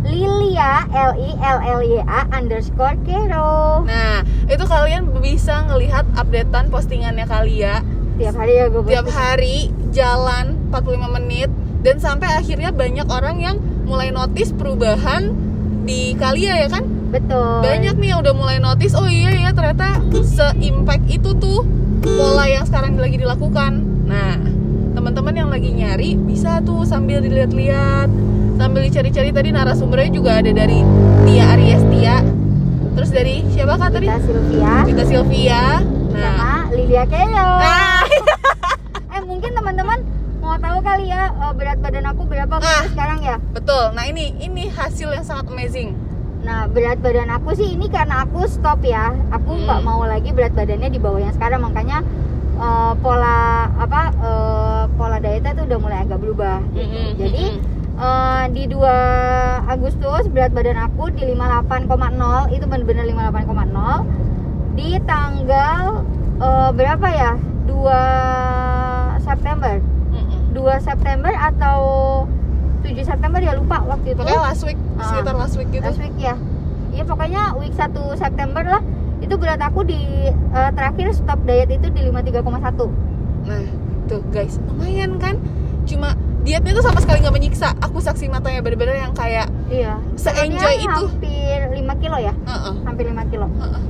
Lilia 0.06 0.86
L 0.92 1.18
I 1.18 1.30
L 1.34 1.58
L 1.66 1.80
Y 1.82 1.98
A 2.04 2.28
underscore 2.36 2.94
Kero. 3.02 3.82
Nah 3.88 4.22
itu 4.46 4.64
kalian 4.68 5.08
bisa 5.18 5.66
ngelihat 5.66 6.04
updatean 6.14 6.68
postingannya 6.68 7.26
kalian 7.26 7.82
tiap 8.16 8.32
hari 8.32 8.56
ya 8.56 8.66
gue 8.72 8.82
tiap 8.88 9.08
hari 9.12 9.68
jalan 9.92 10.55
45 10.70 11.16
menit 11.20 11.50
dan 11.86 11.96
sampai 12.02 12.28
akhirnya 12.34 12.74
banyak 12.74 13.06
orang 13.06 13.36
yang 13.38 13.56
mulai 13.86 14.10
notice 14.10 14.50
perubahan 14.50 15.30
di 15.86 16.18
Kalia 16.18 16.66
ya 16.66 16.68
kan? 16.68 16.84
Betul. 17.14 17.62
Banyak 17.62 17.94
nih 18.02 18.08
yang 18.10 18.20
udah 18.26 18.34
mulai 18.34 18.58
notice 18.58 18.98
oh 18.98 19.06
iya 19.06 19.30
ya 19.30 19.50
ternyata 19.54 20.02
se-impact 20.10 21.06
itu 21.06 21.30
tuh 21.38 21.62
pola 22.02 22.50
yang 22.50 22.66
sekarang 22.66 22.98
lagi 22.98 23.22
dilakukan. 23.22 23.72
Nah 24.10 24.34
teman-teman 24.98 25.34
yang 25.38 25.50
lagi 25.52 25.70
nyari 25.70 26.18
bisa 26.18 26.58
tuh 26.66 26.82
sambil 26.82 27.22
dilihat-lihat 27.22 28.10
sambil 28.58 28.82
dicari-cari. 28.82 29.30
Tadi 29.30 29.48
narasumbernya 29.54 30.10
juga 30.10 30.42
ada 30.42 30.50
dari 30.50 30.82
Tia 31.24 31.44
Ariestia 31.54 32.26
terus 32.96 33.12
dari 33.12 33.44
siapa 33.52 33.76
kak 33.76 33.92
tadi? 33.92 34.08
Vita 34.08 34.20
Sylvia. 34.24 34.74
Vita 34.88 35.04
Sylvia. 35.04 35.62
Nah. 36.16 36.34
Sama 36.34 36.52
Lilia 36.74 37.04
Keo. 37.06 37.48
Nah. 37.62 38.02
Eh 39.16 39.24
mungkin 39.24 39.48
teman-teman 39.56 40.04
mau 40.46 40.56
tahu 40.56 40.78
kali 40.80 41.06
ya 41.06 41.26
eh, 41.28 41.52
berat 41.52 41.78
badan 41.78 42.06
aku 42.06 42.22
berapa 42.24 42.54
Ah. 42.56 42.86
sekarang 42.86 43.20
ya 43.20 43.36
betul 43.50 43.90
nah 43.92 44.04
ini 44.04 44.30
ini 44.38 44.70
hasil 44.70 45.10
yang 45.10 45.22
sangat 45.22 45.46
amazing 45.48 45.90
Nah 46.38 46.70
berat 46.70 47.02
badan 47.02 47.26
aku 47.28 47.52
sih 47.52 47.74
ini 47.74 47.90
karena 47.90 48.22
aku 48.22 48.46
stop 48.46 48.78
ya 48.80 49.10
Aku 49.34 49.50
Hmm. 49.50 49.66
nggak 49.66 49.80
mau 49.82 50.06
lagi 50.06 50.30
berat 50.30 50.54
badannya 50.54 50.86
di 50.88 51.00
bawah 51.00 51.18
yang 51.18 51.34
sekarang 51.34 51.58
Makanya 51.58 52.06
eh, 52.56 52.92
pola 52.96 53.38
apa 53.74 54.00
eh, 54.16 54.82
pola 54.94 55.18
dietnya 55.18 55.52
tuh 55.52 55.66
udah 55.66 55.78
mulai 55.80 55.98
agak 56.00 56.16
berubah 56.16 56.62
gitu. 56.70 56.86
Mm-mm, 56.86 57.08
Jadi 57.18 57.44
mm-mm. 57.50 57.98
eh, 57.98 58.44
di 58.48 58.62
2 58.70 58.78
Agustus 59.66 60.22
berat 60.28 60.54
badan 60.54 60.78
aku 60.78 61.10
di 61.10 61.26
58,0 61.26 62.54
Itu 62.54 62.64
bener-bener 62.64 63.04
58,0 63.10 64.06
Di 64.72 64.88
tanggal 65.02 65.82
eh, 66.38 66.70
berapa 66.70 67.06
ya? 67.10 67.32
2 67.66 69.18
September. 69.20 69.82
2 70.56 70.64
September 70.80 71.28
atau 71.30 71.78
7 72.80 72.96
September 73.02 73.38
ya 73.38 73.52
lupa 73.52 73.84
waktu 73.84 74.16
itu. 74.16 74.20
Pokoknya 74.20 74.40
last 74.42 74.62
week 74.64 74.78
Ah. 74.96 75.04
sekitar 75.06 75.34
last 75.36 75.54
week 75.54 75.68
gitu. 75.68 75.84
Last 75.84 76.00
week 76.00 76.16
ya. 76.16 76.34
Iya 76.90 77.04
pokoknya 77.04 77.42
week 77.56 77.74
1 77.74 77.92
September 78.14 78.64
lah 78.64 78.80
itu 79.16 79.34
berat 79.34 79.60
aku 79.60 79.80
di 79.82 80.00
eh, 80.30 80.70
terakhir 80.72 81.12
stop 81.12 81.40
diet 81.44 81.68
itu 81.68 81.88
di 81.88 82.00
53,1 82.04 82.88
nah 83.44 83.64
tuh 84.06 84.20
guys 84.30 84.56
lumayan 84.62 85.16
kan? 85.16 85.36
Cuma 85.84 86.12
dietnya 86.42 86.72
tuh 86.72 86.82
sama 86.82 86.98
sekali 86.98 87.20
nggak 87.20 87.32
menyiksa. 87.32 87.74
Aku 87.80 87.98
saksi 87.98 88.26
matanya 88.26 88.58
bener-bener 88.58 88.96
yang 88.98 89.12
kayak 89.12 89.46
iya. 89.66 89.98
Se-enjoy 90.14 90.56
Sebenarnya 90.56 90.82
itu. 90.82 91.04
hampir 91.04 91.58
5 91.74 91.94
kilo 91.96 92.16
ya? 92.18 92.32
Uh-uh, 92.44 92.74
hampir 92.82 93.04
5 93.06 93.28
kilo. 93.28 93.46
Uh-uh. 93.52 93.82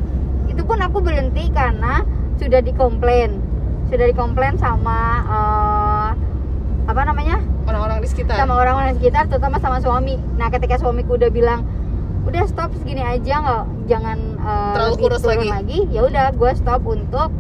itu 0.47 0.63
pun 0.63 0.79
aku 0.79 0.99
berhenti 1.01 1.53
karena 1.53 2.01
sudah 2.37 2.61
dikomplain. 2.61 3.39
Sudah 3.87 4.09
dikomplain 4.09 4.57
sama 4.57 4.99
eh, 5.23 5.86
apa 6.87 7.03
namanya? 7.03 7.43
Orang-orang 7.67 7.99
di 7.99 8.09
sekitar. 8.09 8.39
Sama 8.39 8.55
orang-orang 8.55 8.95
sekitar 8.97 9.27
terutama 9.27 9.59
sama 9.59 9.79
suami. 9.83 10.15
Nah 10.39 10.49
ketika 10.55 10.79
suamiku 10.79 11.19
udah 11.19 11.31
bilang 11.35 11.67
udah 12.27 12.43
stop 12.51 12.75
segini 12.83 13.03
aja 13.07 13.39
nggak 13.39 13.65
jangan 13.87 14.19
eh, 14.35 14.75
Terlalu 14.75 14.95
kurus 14.99 15.23
turun 15.23 15.47
lagi." 15.47 15.87
ya 15.95 16.03
udah 16.03 16.35
gue 16.35 16.53
stop 16.59 16.83
untuk 16.87 17.31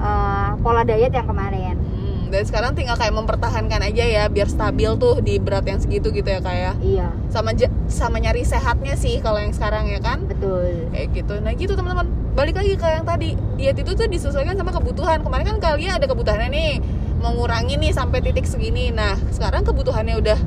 eh, 0.00 0.50
pola 0.64 0.82
diet 0.88 1.12
yang 1.12 1.28
kemarin. 1.28 1.76
Hmm, 1.76 2.32
dan 2.32 2.42
sekarang 2.48 2.72
tinggal 2.72 2.96
kayak 2.96 3.12
mempertahankan 3.12 3.80
aja 3.88 4.04
ya 4.04 4.24
biar 4.32 4.48
stabil 4.48 4.88
tuh 4.96 5.20
di 5.20 5.36
berat 5.36 5.68
yang 5.68 5.80
segitu 5.80 6.08
gitu 6.08 6.28
ya 6.28 6.40
kayak 6.40 6.80
iya. 6.80 7.12
Sama 7.28 7.52
sama 7.92 8.16
nyari 8.20 8.44
sehatnya 8.44 8.96
sih 8.96 9.20
kalau 9.20 9.36
yang 9.36 9.52
sekarang 9.52 9.88
ya 9.92 10.00
kan? 10.00 10.24
Betul. 10.24 10.88
Kayak 10.96 11.08
gitu. 11.12 11.34
Nah 11.44 11.52
gitu 11.52 11.72
teman-teman. 11.76 12.08
Balik 12.32 12.56
lagi 12.56 12.72
ke 12.78 12.88
yang 12.88 13.04
tadi. 13.04 13.36
Diet 13.60 13.76
itu 13.76 13.92
tuh 13.92 14.08
disesuaikan 14.08 14.56
sama 14.56 14.72
kebutuhan. 14.72 15.20
Kemarin 15.20 15.44
kan 15.56 15.58
kalian 15.60 15.92
ada 16.00 16.06
kebutuhannya 16.08 16.48
nih 16.48 16.72
mengurangi 17.18 17.76
nih 17.76 17.92
sampai 17.92 18.22
titik 18.22 18.46
segini. 18.46 18.90
Nah 18.94 19.18
sekarang 19.34 19.66
kebutuhannya 19.66 20.16
udah 20.18 20.38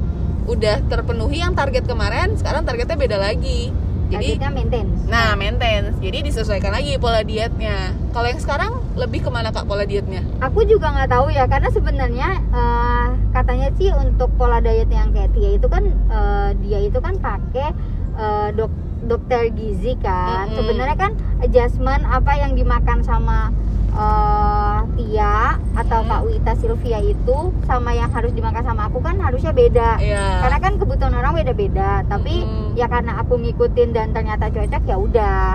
udah 0.50 0.82
terpenuhi 0.90 1.40
yang 1.44 1.54
target 1.54 1.86
kemarin 1.86 2.34
sekarang 2.40 2.66
targetnya 2.66 2.98
beda 2.98 3.18
lagi. 3.22 3.70
Jadi 4.12 4.36
targetnya 4.36 4.51
maintenance. 4.51 5.00
Nah 5.08 5.30
maintenance. 5.40 5.96
Jadi 6.04 6.18
disesuaikan 6.28 6.75
lagi 6.75 7.00
pola 7.00 7.24
dietnya. 7.24 7.96
Kalau 8.12 8.28
yang 8.28 8.42
sekarang 8.44 8.72
lebih 9.00 9.24
ke 9.24 9.30
mana 9.32 9.56
kak 9.56 9.63
pola 9.63 9.88
dietnya? 9.88 10.20
Aku 10.44 10.68
juga 10.68 10.92
nggak 10.92 11.10
tahu 11.12 11.32
ya 11.32 11.48
karena 11.48 11.70
sebenarnya 11.72 12.30
eh, 12.51 13.08
katanya 13.32 13.72
sih 13.80 13.88
untuk 13.96 14.28
pola 14.36 14.60
diet 14.60 14.92
yang 14.92 15.16
kayak 15.16 15.32
Tia 15.32 15.56
itu 15.56 15.68
kan 15.72 15.84
eh, 16.12 16.50
dia 16.60 16.80
itu 16.84 17.00
kan 17.00 17.16
pakai 17.24 17.72
eh, 18.20 18.48
dok 18.51 18.72
dokter 19.01 19.50
gizi 19.56 19.96
kan. 19.98 20.51
Mm-mm. 20.51 20.58
sebenarnya 20.60 20.98
kan 21.00 21.12
adjustment 21.42 22.04
apa 22.06 22.38
yang 22.38 22.54
dimakan 22.54 23.01
sama 23.01 23.50
eh, 23.92 24.80
Tia 24.92 25.38
atau 25.72 26.00
Mm. 26.02 26.08
Kak 26.08 26.22
Wita 26.24 26.54
Sylvia 26.56 27.00
itu 27.00 27.38
sama 27.64 27.92
yang 27.92 28.10
harus 28.10 28.32
dimakan 28.32 28.64
sama 28.64 28.88
aku 28.88 29.00
kan 29.00 29.16
harusnya 29.18 29.51
beda. 29.51 29.98
Iya. 29.98 30.42
karena 30.42 30.58
kan 30.60 30.74
kebutuhan 30.77 31.14
orang 31.14 31.34
beda-beda. 31.36 32.01
Tapi 32.06 32.44
Mm-mm. 32.44 32.74
ya 32.74 32.88
karena 32.88 33.20
aku 33.20 33.36
ngikutin 33.38 33.90
dan 33.92 34.12
ternyata 34.12 34.48
cocok 34.48 34.84
ya 34.84 34.96
udah. 34.96 35.46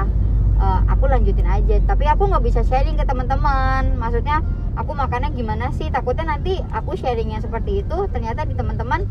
Eh, 0.56 0.80
aku 0.88 1.04
lanjutin 1.06 1.44
aja. 1.44 1.76
Tapi 1.82 2.04
aku 2.06 2.22
nggak 2.26 2.44
bisa 2.44 2.60
sharing 2.62 2.96
ke 2.96 3.04
teman-teman. 3.04 3.92
Maksudnya 3.94 4.40
aku 4.72 4.92
makannya 4.92 5.32
gimana 5.32 5.68
sih? 5.70 5.88
Takutnya 5.88 6.32
nanti 6.32 6.56
aku 6.70 6.96
sharing 6.96 7.28
yang 7.30 7.40
seperti 7.40 7.80
itu 7.80 7.96
ternyata 8.08 8.44
di 8.44 8.56
teman-teman 8.56 9.04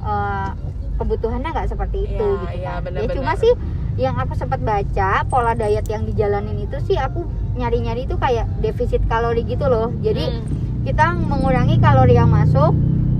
eh, 0.00 0.50
kebutuhannya 0.96 1.48
nggak 1.48 1.68
seperti 1.68 2.04
itu 2.06 2.28
Iya, 2.44 2.44
gitu 2.44 2.56
iya, 2.60 2.72
kan. 2.84 2.92
Ya 2.92 3.08
cuma 3.08 3.32
sih 3.34 3.52
yang 3.96 4.16
aku 4.16 4.36
sempat 4.36 4.60
baca 4.60 5.24
pola 5.26 5.52
diet 5.52 5.88
yang 5.88 6.04
dijalanin 6.04 6.60
itu 6.60 6.76
sih 6.84 6.96
aku 6.96 7.24
nyari-nyari 7.60 8.02
itu 8.02 8.16
kayak 8.16 8.48
defisit 8.58 9.04
kalori 9.04 9.44
gitu 9.44 9.64
loh 9.64 9.92
jadi 10.00 10.24
Hmm. 10.26 10.44
kita 10.80 11.12
mengurangi 11.14 11.76
kalori 11.76 12.14
yang 12.14 12.28
masuk 12.28 12.72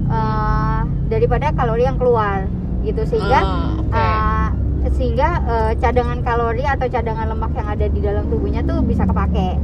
eh, 0.08 0.80
daripada 1.06 1.52
kalori 1.52 1.84
yang 1.84 1.94
keluar 1.94 2.48
gitu 2.80 3.04
sehingga 3.04 3.40
Ah, 3.40 3.76
oke. 3.76 3.92
eh, 3.92 4.48
sehingga 4.90 5.28
eh, 5.44 5.72
cadangan 5.76 6.18
kalori 6.20 6.64
atau 6.64 6.86
cadangan 6.86 7.28
lemak 7.28 7.52
yang 7.52 7.68
ada 7.68 7.86
di 7.86 8.00
dalam 8.00 8.24
tubuhnya 8.26 8.60
tuh 8.62 8.80
bisa 8.80 9.04
kepake 9.04 9.60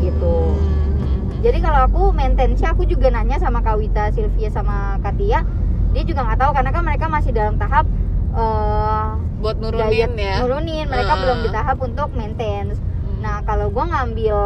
gitu. 0.00 0.36
Hmm. 0.56 1.28
jadi 1.38 1.58
kalau 1.60 1.80
aku 1.84 2.02
maintain 2.10 2.54
sih 2.54 2.64
aku 2.64 2.82
juga 2.84 3.08
nanya 3.08 3.36
sama 3.36 3.60
Kawita 3.60 4.10
Sylvia 4.10 4.48
sama 4.48 4.96
Katia 4.98 5.44
dia 5.88 6.02
juga 6.02 6.20
nggak 6.22 6.38
tahu 6.38 6.50
karena 6.52 6.70
kan 6.70 6.82
mereka 6.82 7.06
masih 7.06 7.30
dalam 7.30 7.54
tahap 7.56 7.84
eh, 8.32 9.06
buat 9.38 9.56
nurunin 9.56 9.88
diet 9.88 10.12
ya 10.14 10.34
nurunin 10.40 10.86
mereka 10.86 11.12
Ah. 11.12 11.18
belum 11.18 11.38
di 11.40 11.50
tahap 11.50 11.76
untuk 11.78 12.08
maintain 12.12 12.66
Hmm. 12.68 12.87
Nah, 13.18 13.42
kalau 13.42 13.68
gue 13.68 13.84
ngambil 13.84 14.38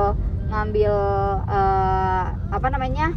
ngambil 0.48 0.94
eh, 1.46 2.24
apa 2.48 2.66
namanya? 2.68 3.12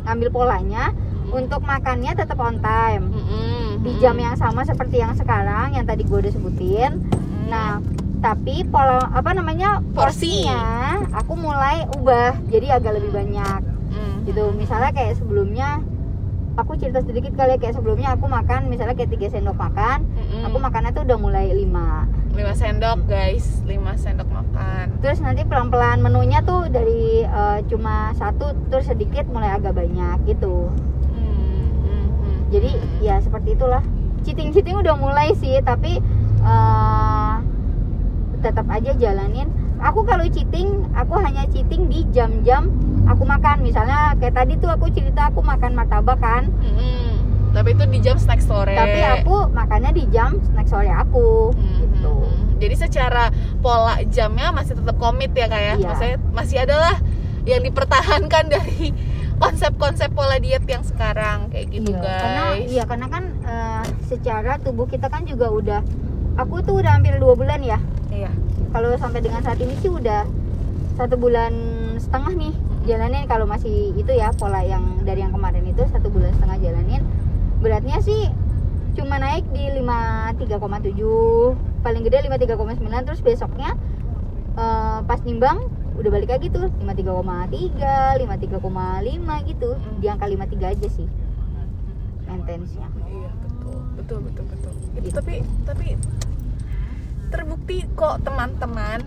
ngambil 0.00 0.28
polanya 0.32 0.96
untuk 1.28 1.60
makannya 1.60 2.16
tetap 2.16 2.40
on 2.40 2.56
time 2.58 3.12
Mm-mm. 3.12 3.84
di 3.84 4.00
jam 4.00 4.16
yang 4.16 4.32
sama 4.34 4.64
seperti 4.64 4.96
yang 4.96 5.12
sekarang 5.12 5.76
yang 5.76 5.84
tadi 5.84 6.02
gue 6.02 6.18
udah 6.18 6.32
sebutin. 6.32 7.04
Mm. 7.04 7.52
Nah, 7.52 7.84
tapi 8.18 8.64
pola 8.64 9.12
apa 9.12 9.36
namanya? 9.36 9.84
Porsi. 9.92 10.48
porsinya 10.48 10.64
aku 11.12 11.36
mulai 11.36 11.84
ubah 11.94 12.32
jadi 12.48 12.80
agak 12.80 12.96
lebih 12.96 13.12
banyak 13.12 13.60
Mm. 13.90 14.24
gitu. 14.24 14.56
Misalnya 14.56 14.90
kayak 14.90 15.20
sebelumnya 15.20 15.84
aku 16.56 16.80
cerita 16.80 17.04
sedikit 17.04 17.36
kali 17.36 17.54
ya 17.54 17.58
kayak 17.58 17.76
sebelumnya 17.76 18.16
aku 18.16 18.24
makan 18.24 18.72
misalnya 18.72 18.96
kayak 18.96 19.10
3 19.14 19.30
sendok 19.30 19.54
makan, 19.54 20.06
Mm-mm. 20.06 20.48
aku 20.48 20.56
makannya 20.56 20.90
tuh 20.92 21.04
udah 21.04 21.18
mulai 21.18 21.52
5 21.52 22.08
5 22.34 22.54
sendok 22.54 22.98
guys. 23.10 23.62
5 23.66 23.74
sendok 23.98 24.28
makan. 24.30 24.86
Terus 25.02 25.18
nanti 25.18 25.42
pelan-pelan 25.42 25.98
menunya 26.00 26.40
tuh 26.42 26.70
dari 26.70 27.26
eh, 27.26 27.58
cuma 27.66 28.14
satu 28.14 28.54
terus 28.70 28.86
sedikit 28.86 29.26
mulai 29.28 29.50
agak 29.54 29.74
banyak 29.74 30.30
gitu. 30.30 30.70
Hmm, 31.10 31.66
hmm, 31.84 32.06
hmm. 32.22 32.38
jadi 32.54 32.70
ya 33.02 33.16
seperti 33.18 33.58
itulah. 33.58 33.82
Cheating 34.22 34.52
cheating 34.52 34.76
udah 34.78 34.94
mulai 34.94 35.32
sih 35.36 35.58
tapi 35.64 35.98
eh, 36.44 37.34
tetap 38.40 38.66
aja 38.70 38.94
jalanin. 38.96 39.50
Aku 39.80 40.04
kalau 40.04 40.28
cheating 40.28 40.84
aku 40.92 41.16
hanya 41.18 41.48
cheating 41.48 41.88
di 41.88 42.04
jam-jam 42.12 42.68
aku 43.08 43.24
makan. 43.24 43.64
Misalnya 43.64 44.12
kayak 44.20 44.36
tadi 44.36 44.54
tuh 44.60 44.68
aku 44.70 44.92
cerita 44.92 45.32
aku 45.32 45.40
makan 45.40 45.72
martabak 45.74 46.20
kan. 46.20 46.52
Mm-mm. 46.62 47.08
tapi 47.50 47.74
itu 47.74 47.82
di 47.90 47.98
jam 47.98 48.14
snack 48.14 48.38
sore. 48.38 48.78
Tapi 48.78 49.00
aku 49.02 49.50
makannya 49.50 49.90
di 49.90 50.06
jam 50.14 50.38
snack 50.38 50.70
sore 50.70 50.86
aku 50.86 51.50
Hmm, 51.50 51.82
gitu 51.82 52.06
hmm, 52.06 52.19
hmm. 52.19 52.19
Jadi 52.60 52.74
secara 52.76 53.32
pola 53.64 53.96
jamnya 54.12 54.52
masih 54.52 54.76
tetap 54.76 54.96
komit 55.00 55.32
ya 55.32 55.48
kayak 55.48 55.80
Iya. 55.80 55.88
maksudnya 55.88 56.16
masih 56.30 56.56
adalah 56.60 56.94
yang 57.48 57.64
dipertahankan 57.64 58.44
dari 58.52 58.92
konsep-konsep 59.40 60.12
pola 60.12 60.36
diet 60.36 60.62
yang 60.68 60.84
sekarang 60.84 61.48
kayak 61.48 61.72
gitu 61.72 61.96
iya, 61.96 62.04
guys. 62.04 62.20
karena 62.20 62.42
iya 62.68 62.82
karena 62.84 63.06
kan 63.08 63.24
eh, 63.40 63.84
secara 64.04 64.52
tubuh 64.60 64.84
kita 64.84 65.08
kan 65.08 65.24
juga 65.24 65.48
udah 65.48 65.80
aku 66.36 66.60
tuh 66.60 66.84
udah 66.84 67.00
hampir 67.00 67.16
dua 67.16 67.32
bulan 67.34 67.64
ya. 67.64 67.80
Iya. 68.12 68.30
Kalau 68.70 68.94
sampai 69.00 69.20
dengan 69.24 69.40
saat 69.42 69.58
ini 69.58 69.74
sih 69.80 69.90
udah 69.90 70.28
satu 70.94 71.16
bulan 71.16 71.52
setengah 71.96 72.32
nih 72.36 72.54
jalanin. 72.86 73.24
Kalau 73.26 73.48
masih 73.48 73.96
itu 73.96 74.12
ya 74.12 74.30
pola 74.36 74.60
yang 74.60 75.00
dari 75.02 75.24
yang 75.24 75.32
kemarin 75.32 75.64
itu 75.64 75.82
satu 75.88 76.12
bulan 76.12 76.30
setengah 76.36 76.58
jalanin. 76.60 77.02
Beratnya 77.64 77.98
sih 78.04 78.28
cuma 78.96 79.16
naik 79.22 79.46
di 79.54 79.70
53,7 79.70 80.42
paling 81.80 82.02
gede 82.04 82.26
53,9 82.26 83.06
terus 83.06 83.20
besoknya 83.22 83.70
eh, 84.58 84.98
pas 85.04 85.20
nimbang 85.22 85.62
udah 86.00 86.10
balik 86.10 86.32
lagi 86.32 86.48
tuh 86.48 86.72
53,3 86.80 88.24
53,5 88.24 89.50
gitu 89.50 89.70
di 90.00 90.06
angka 90.08 90.26
53 90.26 90.74
aja 90.74 90.88
sih 90.88 91.08
maintenance-nya 92.24 92.88
iya 93.10 93.30
betul 93.44 93.78
betul 93.98 94.18
betul 94.24 94.44
betul 94.48 94.72
Itu 94.72 94.98
Gitu. 95.00 95.16
tapi 95.16 95.34
tapi 95.66 95.86
terbukti 97.30 97.86
kok 97.94 98.20
teman-teman 98.26 99.06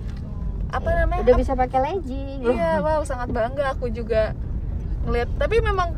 apa 0.74 0.90
namanya 0.90 1.22
udah 1.22 1.36
bisa 1.38 1.54
pakai 1.54 1.80
legging 1.86 2.50
Iya, 2.50 2.82
wow, 2.82 3.06
sangat 3.06 3.30
bangga 3.30 3.78
aku 3.78 3.94
juga 3.94 4.34
ngeliat. 5.06 5.30
Tapi 5.38 5.62
memang 5.62 5.94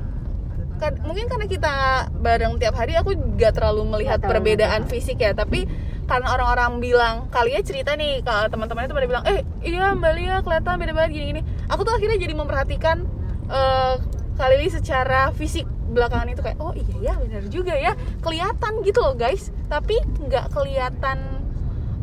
kan, 0.78 0.94
mungkin 1.04 1.26
karena 1.28 1.46
kita 1.48 1.74
bareng 2.20 2.60
tiap 2.60 2.76
hari, 2.76 2.94
aku 2.96 3.16
nggak 3.16 3.56
terlalu 3.56 3.84
melihat 3.88 4.20
terlalu 4.20 4.32
perbedaan 4.32 4.84
ngerasa. 4.86 4.92
fisik 4.92 5.18
ya. 5.20 5.32
Tapi 5.34 5.66
karena 6.06 6.38
orang-orang 6.38 6.72
bilang 6.78 7.16
kalian 7.34 7.66
cerita 7.66 7.98
nih 7.98 8.22
kalau 8.22 8.46
teman-teman 8.46 8.86
itu 8.86 8.94
pada 8.94 9.08
bilang 9.10 9.26
eh 9.26 9.42
iya 9.66 9.98
mbak 9.98 10.14
Lia 10.14 10.36
kelihatan 10.46 10.78
beda 10.78 10.94
banget 10.94 11.12
gini-gini. 11.18 11.42
Aku 11.66 11.82
tuh 11.82 11.98
akhirnya 11.98 12.22
jadi 12.22 12.34
memperhatikan 12.38 13.10
eh 13.50 13.96
Kak 14.36 14.52
Lili 14.52 14.68
secara 14.68 15.32
fisik 15.32 15.64
belakangan 15.66 16.28
itu 16.28 16.44
kayak 16.44 16.60
oh 16.60 16.76
iya 16.76 17.12
ya 17.12 17.14
benar 17.18 17.44
juga 17.50 17.74
ya. 17.74 17.98
Kelihatan 18.22 18.86
gitu 18.86 19.00
loh 19.02 19.16
guys. 19.18 19.50
Tapi 19.66 19.98
nggak 20.30 20.54
kelihatan 20.54 21.18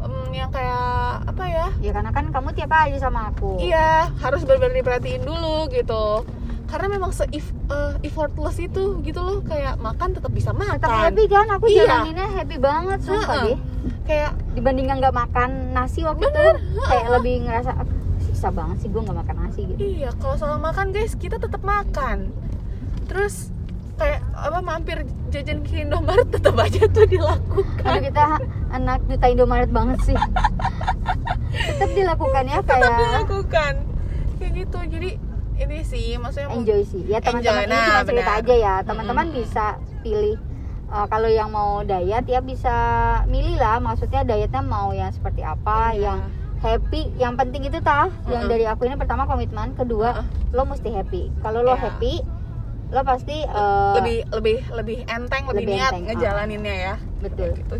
em, 0.02 0.35
yang 0.35 0.50
kayak 0.50 1.28
apa 1.28 1.44
ya? 1.46 1.66
Ya 1.78 1.90
karena 1.94 2.11
kan 2.11 2.26
kamu 2.35 2.58
tiap 2.58 2.72
hari 2.74 2.98
sama 2.98 3.30
aku. 3.30 3.62
Iya 3.62 4.11
harus 4.18 4.42
benar-benar 4.42 4.82
diperhatiin 4.82 5.22
dulu 5.22 5.70
gitu 5.70 6.26
karena 6.72 6.88
memang 6.88 7.12
se 7.12 7.28
eh, 7.28 7.40
effortless 8.00 8.56
itu 8.56 8.82
gitu 9.02 9.20
loh 9.20 9.44
kayak 9.44 9.76
makan 9.76 10.08
tetap 10.11 10.32
bisa 10.32 10.50
makan 10.50 10.80
tetap 10.80 11.04
happy 11.04 11.24
kan 11.26 11.46
aku 11.50 11.68
Iya. 11.68 11.85
jalaninnya 11.85 12.28
happy 12.32 12.56
banget 12.56 12.98
sumpah 12.98 13.37
deh 13.44 13.58
kayak 14.02 14.32
dibandingkan 14.50 14.96
nggak 14.98 15.12
makan 15.14 15.50
nasi 15.70 16.00
waktu 16.00 16.24
Bener, 16.24 16.56
itu 16.56 16.80
kayak 16.82 17.06
lebih 17.12 17.35
ngerasa 17.44 17.70
"Ah, 17.74 17.87
siksa 18.18 18.48
banget 18.48 18.76
sih 18.80 18.88
gue 18.88 19.00
nggak 19.00 19.18
makan 19.18 19.37
nasi 19.38 19.61
gitu 19.66 19.78
Iya, 19.78 20.11
kalau 20.16 20.35
soal 20.35 20.56
makan 20.58 20.87
guys, 20.90 21.12
kita 21.14 21.37
tetap 21.37 21.61
makan. 21.61 22.32
Terus 23.04 23.52
kayak 23.92 24.24
apa 24.32 24.58
mampir 24.58 24.98
jajan 25.28 25.61
ke 25.61 25.85
Indomaret 25.85 26.26
tetap 26.26 26.56
aja 26.56 26.88
tuh 26.88 27.04
dilakukan. 27.04 27.76
karena 27.78 28.00
kita 28.00 28.24
anak 28.72 28.98
duta 29.04 29.26
Indomaret 29.28 29.68
banget 29.70 29.98
sih 30.02 30.16
tetap 31.68 31.90
dilakukan 31.92 32.44
ya 32.44 32.58
Tetap 32.58 32.78
kayak 32.80 32.98
dilakukan. 32.98 33.72
Kayak 34.38 34.52
gitu. 34.56 34.78
Jadi 34.88 35.11
ini 35.62 35.79
sih 35.83 36.07
maksudnya 36.16 36.48
mau- 36.48 36.59
enjoy 36.59 36.81
sih 36.83 37.03
ya 37.05 37.18
teman-teman 37.18 37.62
ini 37.62 37.70
nah, 37.70 37.85
cuma 37.85 38.01
cerita 38.03 38.31
benar. 38.31 38.40
aja 38.40 38.55
ya 38.57 38.75
teman-teman 38.83 39.27
Mm-mm. 39.27 39.38
bisa 39.38 39.66
pilih 40.01 40.37
Uh, 40.92 41.09
kalau 41.09 41.25
yang 41.25 41.48
mau 41.48 41.81
diet 41.81 42.29
ya 42.29 42.44
bisa 42.44 42.77
milih 43.25 43.57
lah 43.57 43.81
maksudnya 43.81 44.29
dietnya 44.29 44.61
mau 44.61 44.92
yang 44.92 45.09
seperti 45.09 45.40
apa 45.40 45.96
Iya. 45.96 46.05
yang 46.05 46.18
happy 46.61 47.16
yang 47.16 47.33
penting 47.33 47.64
itu 47.64 47.81
tah 47.81 48.12
yang 48.27 48.44
Mm-mm. 48.44 48.53
dari 48.53 48.68
aku 48.68 48.85
ini 48.85 49.01
pertama 49.01 49.25
komitmen 49.25 49.72
kedua 49.72 50.12
Heeh. 50.12 50.27
lo 50.53 50.68
mesti 50.68 50.92
happy 50.92 51.33
kalau 51.40 51.64
lo 51.64 51.72
Iya. 51.72 51.88
happy 51.88 52.20
lo 52.92 53.01
pasti 53.09 53.40
uh, 53.40 53.96
lebih 53.96 54.18
lebih 54.29 54.59
lebih 54.70 54.98
enteng, 55.09 55.48
lebih, 55.48 55.64
lebih 55.64 55.72
niat 55.72 55.92
enteng, 55.96 56.03
ngejalaninnya 56.05 56.75
ya. 56.77 56.94
betul 57.25 57.57
Gitu. 57.57 57.77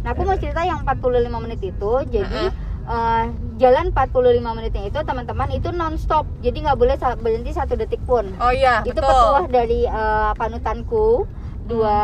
Nah, 0.00 0.16
aku 0.16 0.22
mau 0.24 0.38
cerita 0.40 0.64
yang 0.64 0.80
45 0.80 1.36
menit 1.36 1.60
itu. 1.60 1.92
Jadi 2.08 2.42
Heeh. 2.48 2.67
Eh, 2.88 3.24
jalan 3.60 3.92
45 3.92 4.40
menitnya 4.40 4.84
itu 4.88 4.98
teman-teman 5.04 5.52
itu 5.52 5.68
non-stop. 5.70 6.24
Jadi 6.40 6.64
nggak 6.64 6.78
boleh 6.80 6.96
berhenti 7.20 7.52
satu 7.52 7.76
detik 7.76 8.00
pun. 8.08 8.32
Oh 8.40 8.50
iya, 8.50 8.80
itu 8.82 8.96
betul. 8.96 9.12
petuah 9.12 9.44
dari 9.46 9.84
eh, 9.84 10.32
panutanku 10.34 11.28
dua 11.68 11.98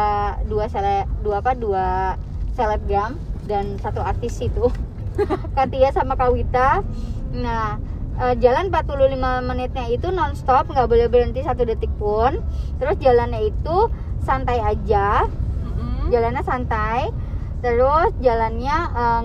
dua 0.45 0.69
sele 0.69 1.09
dua 1.25 1.41
apa 1.41 1.57
dua 1.57 2.21
selebgram 2.53 3.17
dan 3.49 3.81
satu 3.81 4.05
artis 4.05 4.37
itu 4.45 4.69
Katia 5.57 5.89
sama 5.91 6.15
Kawita. 6.21 6.85
Nah 7.33 7.81
eh, 8.21 8.35
jalan 8.39 8.69
45 8.69 9.17
menitnya 9.49 9.89
itu 9.89 10.13
non-stop 10.13 10.69
nggak 10.69 10.87
boleh 10.87 11.09
berhenti 11.09 11.41
satu 11.41 11.65
detik 11.65 11.91
pun. 11.97 12.45
Terus 12.77 13.01
jalannya 13.01 13.49
itu 13.49 13.89
santai 14.25 14.57
aja 14.57 15.29
Mm-mm. 15.29 16.09
jalannya 16.09 16.41
santai 16.41 17.13
terus 17.61 18.09
jalannya 18.25 18.77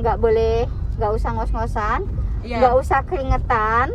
nggak 0.03 0.19
boleh 0.19 0.67
nggak 0.99 1.11
usah 1.11 1.31
ngos-ngosan 1.33 2.03
Iya. 2.39 2.55
nggak 2.59 2.75
usah 2.77 2.99
keringetan 3.03 3.87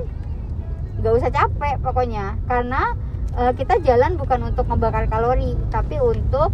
nggak 0.94 1.14
usah 1.14 1.30
capek 1.30 1.76
pokoknya 1.80 2.36
karena 2.44 2.92
eh, 3.34 3.52
kita 3.52 3.80
jalan 3.80 4.16
bukan 4.16 4.40
untuk 4.46 4.64
ngebakar 4.64 5.04
kalori 5.06 5.56
tapi 5.68 5.96
untuk 5.96 6.52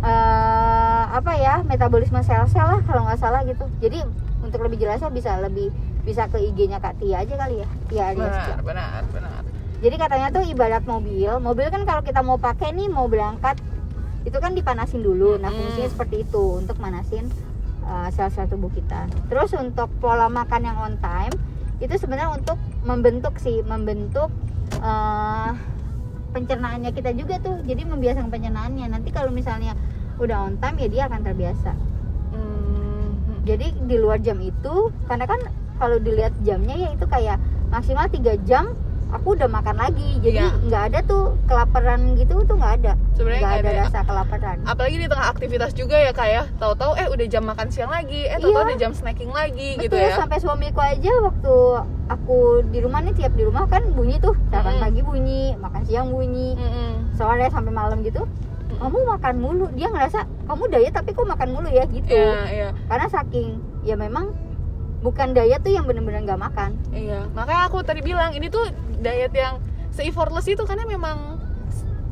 eh, 0.00 1.04
apa 1.08 1.32
ya 1.34 1.62
metabolisme 1.62 2.20
sel-sel 2.20 2.62
lah 2.64 2.80
kalau 2.82 3.02
nggak 3.02 3.18
salah 3.18 3.42
gitu 3.42 3.66
jadi 3.78 4.06
untuk 4.38 4.62
lebih 4.62 4.78
jelasnya 4.78 5.10
bisa 5.10 5.38
lebih 5.38 5.74
bisa 6.02 6.24
ke 6.26 6.38
IG-nya 6.40 6.78
Kak 6.78 6.96
Tia 6.96 7.20
aja 7.20 7.34
kali 7.36 7.60
ya 7.60 7.68
Tia 7.86 8.04
Benar, 8.14 8.62
benar, 8.62 9.02
benar. 9.10 9.42
jadi 9.78 9.94
katanya 9.96 10.28
tuh 10.32 10.42
ibarat 10.42 10.82
mobil. 10.84 11.30
Mobil 11.38 11.66
kan 11.68 11.82
kalau 11.82 12.00
kita 12.00 12.18
mau 12.18 12.34
pakai 12.34 12.72
nih 12.72 12.88
mau 12.88 13.06
berangkat 13.06 13.58
itu 14.24 14.34
kan 14.36 14.50
dipanasin 14.50 15.00
dulu. 15.00 15.36
Nah, 15.36 15.48
fungsinya 15.48 15.86
seperti 15.88 16.16
itu 16.20 16.58
untuk 16.58 16.74
manasin 16.78 17.30
uh, 17.88 18.08
sel-sel 18.12 18.46
tubuh 18.46 18.68
kita. 18.70 19.08
Terus 19.32 19.56
untuk 19.56 19.88
pola 19.98 20.28
makan 20.28 20.60
yang 20.68 20.76
on 20.78 20.94
time 21.00 21.32
itu 21.80 21.94
sebenarnya 21.96 22.36
untuk 22.36 22.60
membentuk 22.84 23.40
sih, 23.40 23.64
membentuk 23.64 24.28
uh, 24.84 25.56
pencernaannya 26.36 26.92
kita 26.92 27.16
juga 27.16 27.40
tuh. 27.40 27.64
Jadi 27.64 27.88
membiasakan 27.88 28.28
pencernaannya. 28.28 28.86
Nanti 28.92 29.08
kalau 29.10 29.32
misalnya 29.32 29.72
udah 30.20 30.46
on 30.52 30.60
time 30.60 30.76
ya 30.78 30.88
dia 30.92 31.02
akan 31.08 31.20
terbiasa. 31.24 31.72
Hmm, 32.36 33.42
Jadi 33.48 33.72
di 33.88 33.96
luar 33.96 34.20
jam 34.20 34.36
itu 34.44 34.92
karena 35.08 35.24
kan 35.24 35.40
kalau 35.78 35.96
dilihat 36.02 36.34
jamnya 36.42 36.74
ya 36.74 36.88
itu 36.92 37.06
kayak 37.06 37.38
maksimal 37.70 38.10
3 38.10 38.34
jam 38.44 38.74
aku 39.10 39.34
udah 39.34 39.46
makan 39.46 39.76
lagi. 39.76 40.10
Jadi 40.18 40.38
Iya. 40.38 40.48
nggak 40.62 40.82
ada 40.86 40.98
tuh 41.02 41.22
kelaparan 41.44 42.00
gitu 42.14 42.42
tuh 42.42 42.54
nggak 42.54 42.74
ada. 42.78 42.92
Sebenarnya 43.12 43.40
nggak 43.40 43.56
ada 43.56 43.70
ada. 43.70 43.82
rasa 43.82 43.98
kelaparan. 44.02 44.56
Apalagi 44.64 44.96
di 44.96 45.06
tengah 45.06 45.26
aktivitas 45.28 45.70
juga 45.72 45.96
ya 45.96 46.12
kayak 46.12 46.44
tahu-tahu 46.56 46.92
eh 46.94 47.06
udah 47.06 47.26
jam 47.26 47.42
makan 47.42 47.68
siang 47.68 47.88
lagi. 47.88 48.22
Eh 48.24 48.36
tahu-tahu 48.36 48.52
Iya. 48.58 48.68
udah 48.68 48.78
jam 48.78 48.92
snacking 48.92 49.32
lagi 49.32 49.68
gitu 49.76 49.90
betul 49.90 50.04
ya. 50.04 50.14
sampai 50.14 50.38
suamiku 50.38 50.80
aja 50.80 51.12
waktu 51.22 51.54
aku 52.06 52.38
di 52.66 52.78
rumah 52.78 53.00
nih 53.00 53.14
tiap 53.14 53.32
di 53.32 53.42
rumah 53.42 53.64
kan 53.66 53.82
bunyi 53.90 54.16
tuh. 54.18 54.36
Makan 54.48 54.64
Mm-mm. 54.70 54.82
pagi 54.82 55.00
bunyi 55.02 55.42
makan 55.56 55.82
siang 55.82 56.08
bunyi 56.08 56.54
Mm-mm. 56.54 56.92
sore 57.12 57.48
sampai 57.48 57.70
malam 57.70 58.00
gitu. 58.02 58.28
Kamu 58.70 58.94
makan 59.08 59.34
mulu. 59.38 59.66
Dia 59.72 59.88
ngerasa 59.88 60.22
kamu 60.44 60.62
diet 60.68 60.92
tapi 60.92 61.10
kok 61.10 61.24
makan 61.24 61.50
mulu 61.50 61.66
ya? 61.66 61.82
Gitu. 61.84 62.06
Iya, 62.06 62.38
iya, 62.46 62.68
karena 62.84 63.06
saking 63.06 63.56
ya 63.82 63.96
memang 63.96 64.30
bukan 65.00 65.30
diet 65.30 65.60
tuh 65.60 65.70
yang 65.70 65.84
bener-bener 65.84 66.22
nggak 66.22 66.40
makan 66.40 66.74
iya. 66.90 67.22
Makanya 67.30 67.62
aku 67.66 67.80
tadi 67.80 68.00
bilang 68.00 68.32
ini 68.32 68.46
tuh 68.46 68.66
diet 68.96 69.30
yang 69.30 69.62
se-effortless 69.90 70.46
itu 70.46 70.62
karena 70.62 70.84
memang 70.84 71.38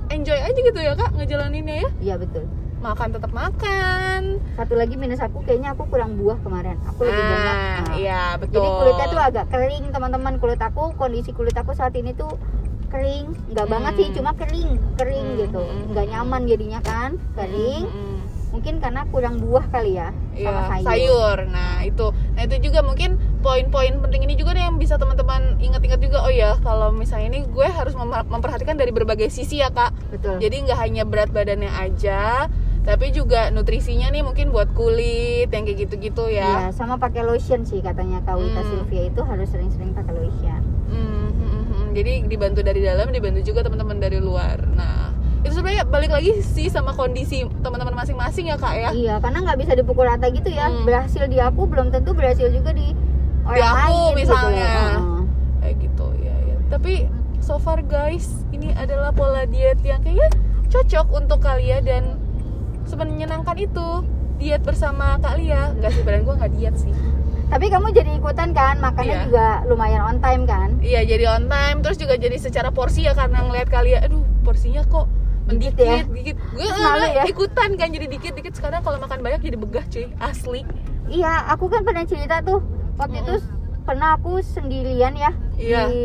enjoy 0.08 0.36
aja 0.36 0.54
gitu 0.54 0.76
ya 0.76 0.94
kak 0.94 1.10
ngejalaninnya 1.12 1.76
ya. 1.80 1.88
iya 2.00 2.14
betul 2.16 2.46
Makan 2.76 3.08
tetap 3.10 3.32
makan. 3.32 4.38
satu 4.54 4.74
lagi 4.74 4.94
minus 4.94 5.18
aku 5.18 5.42
kayaknya 5.42 5.72
aku 5.72 5.84
kurang 5.86 6.14
buah 6.14 6.38
kemarin 6.38 6.78
aku 6.84 7.02
lebih 7.02 7.18
banyak 7.18 7.56
Ah, 7.56 7.80
nah, 7.82 7.96
iya 7.96 8.22
betul. 8.36 8.54
jadi 8.54 8.68
kulitnya 8.70 9.06
tuh 9.08 9.20
agak 9.20 9.46
kering 9.48 9.84
teman-teman 9.90 10.34
kulit 10.36 10.60
aku 10.60 10.94
kondisi 10.94 11.30
kulit 11.30 11.52
aku 11.52 11.72
saat 11.72 11.92
ini 11.92 12.12
tuh 12.12 12.38
kering 12.86 13.34
nggak 13.50 13.66
banget 13.66 13.92
sih 13.96 14.06
Hmm. 14.06 14.16
cuma 14.16 14.30
kering 14.32 14.70
kering 14.94 15.26
Hmm, 15.26 15.38
gitu 15.40 15.58
hmm, 15.58 15.90
nggak 15.90 16.04
hmm. 16.04 16.12
nyaman 16.14 16.42
jadinya 16.44 16.80
kan 16.80 17.10
kering 17.34 17.84
Mm-mm. 17.84 18.15
Mungkin 18.56 18.80
karena 18.80 19.04
kurang 19.06 19.36
buah 19.36 19.68
kali 19.68 19.94
ya 19.94 20.08
Iya, 20.32 20.48
sama 20.48 20.60
sayur, 20.66 20.84
sayur. 20.86 21.38
Nah, 21.46 21.76
itu. 21.82 22.06
Nah, 22.32 22.42
itu 22.42 22.56
juga 22.62 22.80
mungkin 22.80 23.10
poin-poin 23.40 23.92
penting 23.98 24.20
ini 24.22 24.34
juga 24.34 24.52
nih 24.52 24.64
yang 24.64 24.76
bisa 24.76 24.96
teman-teman 24.96 25.56
ingat-ingat 25.58 25.96
juga. 25.98 26.20
Oh 26.20 26.32
ya, 26.32 26.56
kalau 26.58 26.88
misalnya 26.90 27.30
ini 27.30 27.44
gue 27.46 27.64
harus 27.66 27.92
mem- 27.92 28.12
memperhatikan 28.26 28.74
dari 28.74 28.90
berbagai 28.90 29.28
sisi 29.28 29.58
ya, 29.58 29.68
Kak. 29.68 29.92
betul 30.10 30.36
Jadi 30.36 30.56
nggak 30.62 30.78
hanya 30.78 31.02
berat 31.02 31.28
badannya 31.30 31.68
aja, 31.70 32.52
tapi 32.82 33.10
juga 33.10 33.48
nutrisinya 33.50 34.08
nih 34.08 34.20
mungkin 34.20 34.48
buat 34.48 34.70
kulit 34.70 35.48
yang 35.48 35.64
kayak 35.64 35.78
gitu-gitu 35.82 36.28
Iya, 36.28 36.68
ya. 36.68 36.70
sama 36.70 36.96
pakai 36.96 37.20
lotion 37.22 37.62
sih 37.62 37.80
katanya 37.80 38.20
Kak 38.22 38.36
Wita 38.36 38.60
Hmm. 38.60 38.68
Sylvia 38.70 39.02
itu 39.06 39.20
harus 39.20 39.48
sering-sering 39.48 39.90
pakai 39.90 40.12
lotion. 40.14 40.60
Hmm, 40.86 41.00
hmm, 41.26 41.32
hmm, 41.32 41.64
hmm. 41.66 41.86
Jadi 41.92 42.12
dibantu 42.28 42.60
dari 42.60 42.78
dalam, 42.78 43.08
dibantu 43.08 43.40
juga 43.42 43.64
teman-teman 43.64 43.96
dari 43.96 44.18
luar. 44.18 44.68
Nah, 44.68 45.15
itu 45.46 45.54
sebenarnya 45.54 45.86
balik 45.86 46.10
lagi 46.10 46.42
sih 46.42 46.66
sama 46.66 46.90
kondisi 46.90 47.46
teman-teman 47.62 47.94
masing-masing 47.94 48.50
ya, 48.50 48.58
Kak 48.58 48.74
ya. 48.74 48.90
Iya, 48.90 49.14
karena 49.18 49.38
nggak 49.40 49.58
bisa 49.58 49.72
dipukul 49.72 50.04
rata 50.04 50.26
gitu 50.28 50.50
ya. 50.50 50.66
Hmm. 50.66 50.82
Berhasil 50.82 51.22
di 51.24 51.38
aku 51.38 51.64
belum 51.64 51.88
tentu 51.88 52.10
berhasil 52.12 52.50
juga 52.50 52.70
di 52.70 52.90
orang 53.42 53.62
aku 53.62 53.78
lain 53.78 54.14
misalnya. 54.18 54.66
gitu. 54.66 55.06
Kayak 55.56 55.74
gitu 55.80 56.06
ya, 56.20 56.34
ya. 56.44 56.56
tapi 56.66 56.94
so 57.38 57.56
far 57.56 57.78
guys 57.80 58.42
ini 58.50 58.70
adalah 58.72 59.10
pola 59.10 59.46
diet 59.46 59.78
yang 59.80 59.98
kayaknya 59.98 60.30
cocok 60.66 61.06
untuk 61.12 61.38
kalian 61.38 61.82
dan 61.82 62.02
semenyenangkan 62.84 63.54
itu 63.56 64.02
diet 64.36 64.62
bersama 64.62 65.16
Kak 65.16 65.38
Lia 65.38 65.72
nggak 65.74 65.90
sih 65.90 66.02
badan 66.02 66.22
gue 66.22 66.34
nggak 66.36 66.52
diet 66.54 66.76
sih 66.76 66.94
Tapi 67.46 67.70
kamu 67.70 67.94
jadi 67.94 68.18
ikutan 68.18 68.50
kan, 68.50 68.82
makannya 68.82 69.06
Iya. 69.12 69.22
juga 69.22 69.46
lumayan 69.70 70.02
on 70.02 70.18
time 70.18 70.42
kan? 70.44 70.82
iya 70.82 71.06
jadi 71.06 71.30
on 71.30 71.46
time 71.46 71.78
terus 71.78 71.94
juga 71.94 72.18
jadi 72.18 72.34
secara 72.36 72.74
porsi 72.74 73.06
ya 73.06 73.14
karena 73.14 73.46
ngeliat 73.46 73.70
kalian 73.70 74.02
aduh 74.02 74.22
porsinya 74.42 74.82
kok 74.82 75.06
Dikit 75.48 75.72
dikit 75.72 75.78
ya? 75.78 75.98
dikit 76.04 76.36
gue 76.52 76.66
Malu 76.76 77.06
ya? 77.08 77.24
ikutan 77.24 77.70
kan 77.74 77.88
jadi 77.88 78.06
dikit 78.06 78.32
dikit. 78.32 78.52
Sekarang 78.52 78.82
kalau 78.82 78.98
makan 78.98 79.18
banyak 79.20 79.40
jadi 79.40 79.56
begah 79.56 79.84
cuy. 79.86 80.10
Asli. 80.18 80.66
Iya, 81.06 81.46
aku 81.48 81.66
kan 81.66 81.82
pernah 81.82 82.02
cerita 82.02 82.42
tuh. 82.42 82.58
Waktu 82.96 83.20
itu 83.20 83.34
pernah 83.82 84.14
aku 84.14 84.42
sendirian 84.42 85.14
ya 85.14 85.30
Iya. 85.54 85.86
di 85.86 86.02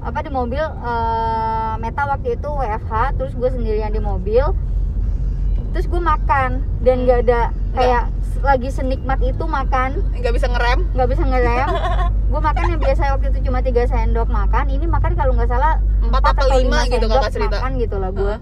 apa 0.00 0.18
di 0.18 0.30
mobil 0.30 0.58
eh, 0.58 1.72
Meta 1.78 2.02
waktu 2.04 2.34
itu 2.34 2.48
WFH, 2.48 2.92
terus 3.14 3.32
gue 3.32 3.46
sendirian 3.48 3.88
di 3.88 4.00
mobil, 4.00 4.50
terus 5.70 5.86
gue 5.86 6.02
makan. 6.02 6.50
Dan 6.80 7.06
nggak 7.06 7.18
ada 7.22 7.40
kayak 7.72 8.10
lagi 8.42 8.68
senikmat 8.68 9.22
itu 9.22 9.44
makan. 9.46 10.02
Nggak 10.12 10.34
bisa 10.34 10.46
ngerem. 10.48 10.90
Nggak 10.92 11.08
bisa 11.08 11.22
ngerem. 11.22 11.68
Gue 12.32 12.40
makan 12.40 12.64
yang 12.66 12.80
biasa 12.80 13.12
waktu 13.12 13.28
itu 13.28 13.38
cuma 13.44 13.60
tiga 13.60 13.84
sendok 13.84 14.26
makan. 14.26 14.64
Ini 14.66 14.88
makan 14.88 15.12
kalau 15.12 15.36
nggak 15.36 15.46
salah 15.46 15.76
Empat 16.00 16.32
atau 16.32 16.48
lima 16.50 16.88
gitu 16.88 17.04
kakak 17.04 17.28
cerita. 17.30 17.60
makan 17.60 17.70
gitu 17.76 17.96
lah 17.96 18.10
gue 18.10 18.34
Heeh. 18.34 18.40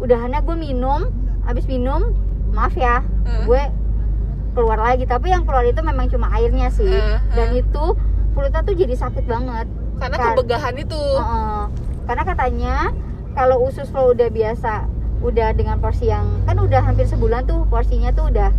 Udahannya 0.00 0.40
gue 0.40 0.56
minum 0.58 1.00
habis 1.42 1.64
minum 1.64 2.12
maaf 2.50 2.74
ya 2.74 3.04
Heeh. 3.22 3.44
gue 3.44 3.62
keluar 4.50 4.78
lagi 4.78 5.04
tapi 5.04 5.30
yang 5.30 5.44
keluar 5.44 5.62
itu 5.62 5.78
memang 5.78 6.08
cuma 6.08 6.32
airnya 6.32 6.68
sih 6.68 6.88
Eh, 6.88 7.18
dan 7.32 7.48
eh. 7.52 7.60
itu 7.60 7.84
perutnya 8.30 8.60
tuh 8.60 8.74
jadi 8.74 8.94
sakit 8.94 9.24
banget 9.24 9.66
karena 9.96 10.16
Kan. 10.16 10.26
kebegahan 10.32 10.74
itu 10.76 10.98
Heeh. 10.98 11.62
karena 12.04 12.22
katanya 12.24 12.74
kalau 13.30 13.62
usus 13.62 13.86
lo 13.90 14.10
udah 14.10 14.26
biasa 14.28 14.88
udah 15.20 15.52
dengan 15.52 15.76
porsi 15.78 16.08
yang 16.08 16.26
kan 16.42 16.56
udah 16.56 16.80
hampir 16.80 17.04
sebulan 17.04 17.44
tuh 17.44 17.68
porsinya 17.68 18.10
tuh 18.10 18.26
udah 18.26 18.50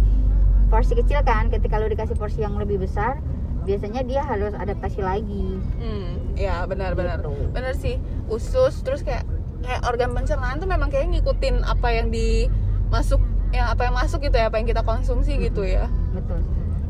porsi 0.69 0.93
kecil 0.93 1.19
kan 1.21 1.49
ketika 1.49 1.75
lo 1.75 1.85
dikasih 1.85 2.13
porsi 2.13 2.39
yang 2.39 2.55
lebih 2.55 2.79
besar 2.79 3.17
biasanya 3.61 4.01
dia 4.01 4.21
harus 4.21 4.53
adaptasi 4.53 5.01
lagi 5.01 5.57
hmm 5.75 6.37
ya 6.37 6.63
benar-benar 6.63 7.19
Gitu. 7.19 7.51
benar 7.51 7.73
sih 7.73 7.97
usus 8.27 8.79
terus 8.79 9.01
kayak 9.01 9.25
kayak 9.61 9.81
organ 9.83 10.11
pencernaan 10.11 10.57
tuh 10.57 10.65
memang 10.65 10.89
kayak 10.89 11.09
ngikutin 11.09 11.61
apa 11.63 11.87
yang 11.89 12.09
dimasuk 12.09 13.21
yang 13.51 13.67
apa 13.67 13.81
yang 13.83 13.93
masuk 13.93 14.19
gitu 14.21 14.35
ya 14.35 14.47
apa 14.47 14.57
yang 14.57 14.67
kita 14.67 14.81
konsumsi 14.81 15.35
gitu 15.35 15.61
ya. 15.61 15.85
Betul. 16.11 16.39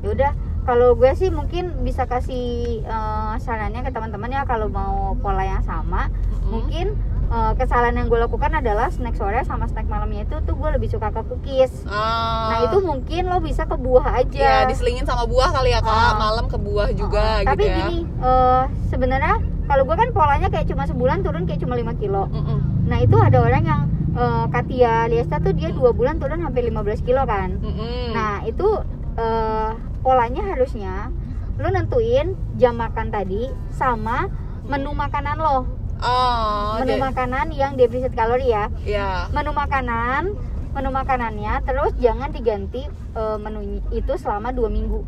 Ya 0.01 0.10
udah 0.12 0.31
kalau 0.62 0.93
gue 0.93 1.10
sih 1.12 1.27
mungkin 1.27 1.81
bisa 1.81 2.05
kasih 2.05 2.79
eh, 2.81 3.34
sarannya 3.38 3.81
ke 3.81 3.89
teman-teman 3.89 4.29
ya 4.29 4.45
kalau 4.45 4.67
mau 4.67 5.17
pola 5.17 5.41
yang 5.41 5.62
sama 5.62 6.05
Mm-mm. 6.05 6.47
mungkin 6.47 6.86
eh, 7.27 7.51
kesalahan 7.57 7.97
yang 7.97 8.05
gue 8.05 8.19
lakukan 8.19 8.53
adalah 8.53 8.93
snack 8.93 9.17
sore 9.17 9.41
sama 9.41 9.65
snack 9.65 9.89
malamnya 9.89 10.21
itu 10.21 10.38
tuh 10.41 10.53
gue 10.53 10.69
lebih 10.69 10.86
suka 10.88 11.10
ke 11.10 11.21
cookies. 11.25 11.73
Ah. 11.89 12.53
nah 12.53 12.57
itu 12.69 12.77
mungkin 12.77 13.25
lo 13.25 13.41
bisa 13.41 13.65
ke 13.65 13.73
buah 13.73 14.21
aja. 14.21 14.38
Ya 14.38 14.57
diselingin 14.69 15.05
sama 15.05 15.25
buah 15.25 15.49
kali 15.49 15.73
ya 15.73 15.81
kak. 15.81 15.89
Ah. 15.89 16.13
malam 16.13 16.45
ke 16.45 16.57
buah 16.57 16.93
juga 16.93 17.17
Oh, 17.17 17.38
gitu 17.41 17.49
tapi 17.49 17.63
ya. 17.65 17.75
gini 17.81 17.97
eh, 18.21 18.63
sebenarnya 18.86 19.34
kalau 19.71 19.88
gue 19.88 19.95
kan 19.95 20.10
polanya 20.12 20.51
kayak 20.51 20.67
cuma 20.67 20.84
sebulan 20.84 21.23
turun 21.23 21.47
kayak 21.47 21.63
cuma 21.63 21.79
5 21.79 21.95
kilo 21.95 22.27
Mm-mm. 22.27 22.60
nah 22.84 22.99
itu 22.99 23.15
ada 23.15 23.39
orang 23.39 23.63
yang 23.63 23.81
eh, 24.12 24.45
Katia 24.51 25.07
Liesta 25.07 25.39
tuh 25.39 25.55
dia 25.55 25.71
dua 25.71 25.95
bulan 25.95 26.19
turun 26.19 26.43
hampir 26.43 26.67
15 26.67 26.75
kilo 27.01 27.23
kan 27.23 27.55
Mm-mm. 27.55 28.12
Nah 28.12 28.43
itu 28.43 28.67
eh, 29.15 29.69
polanya 30.01 30.43
harusnya 30.45 31.07
lo 31.55 31.69
nentuin 31.69 32.27
jam 32.55 32.75
makan 32.75 33.07
tadi 33.10 33.47
sama 33.69 34.27
menu 34.63 34.91
makanan 34.91 35.38
lo. 35.38 35.57
oh 36.01 36.75
menu 36.77 36.97
makanan 36.97 37.53
yang 37.53 37.77
defisit 37.77 38.12
kalori 38.12 38.49
ya. 38.49 38.67
ya 38.81 39.29
Menu 39.29 39.53
makanan, 39.53 40.34
menu 40.71 40.89
makanannya 40.89 41.62
terus 41.62 41.93
jangan 41.95 42.29
diganti 42.29 42.84
eh, 42.89 43.38
menu 43.38 43.62
itu 43.89 44.13
selama 44.17 44.49
dua 44.49 44.67
minggu. 44.67 45.05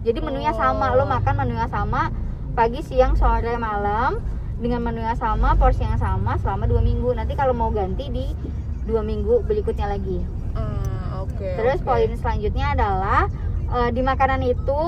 Jadi 0.00 0.18
menunya 0.20 0.52
sama, 0.52 0.92
lo 0.92 1.02
Oh. 1.02 1.08
makan 1.08 1.34
menunya 1.38 1.66
sama 1.66 2.12
pagi, 2.50 2.80
siang, 2.80 3.14
sore, 3.14 3.54
malam 3.54 4.18
dengan 4.56 4.82
menu 4.82 5.00
yang 5.00 5.16
sama, 5.16 5.54
porsi 5.54 5.80
yang 5.80 5.96
sama 5.96 6.36
selama 6.36 6.66
dua 6.66 6.80
minggu. 6.80 7.10
Nanti 7.10 7.32
kalau 7.32 7.52
mau 7.52 7.70
ganti 7.70 8.06
di 8.06 8.26
dua 8.84 9.00
minggu 9.00 9.44
berikutnya 9.44 9.88
lagi. 9.88 10.20
Ah, 10.52 11.22
oke 11.22 11.40
Terus 11.56 11.78
oke. 11.80 11.86
poin 11.86 12.10
selanjutnya 12.12 12.74
adalah 12.74 13.30
eh, 13.70 13.90
di 13.90 14.00
makanan 14.00 14.42
itu 14.42 14.82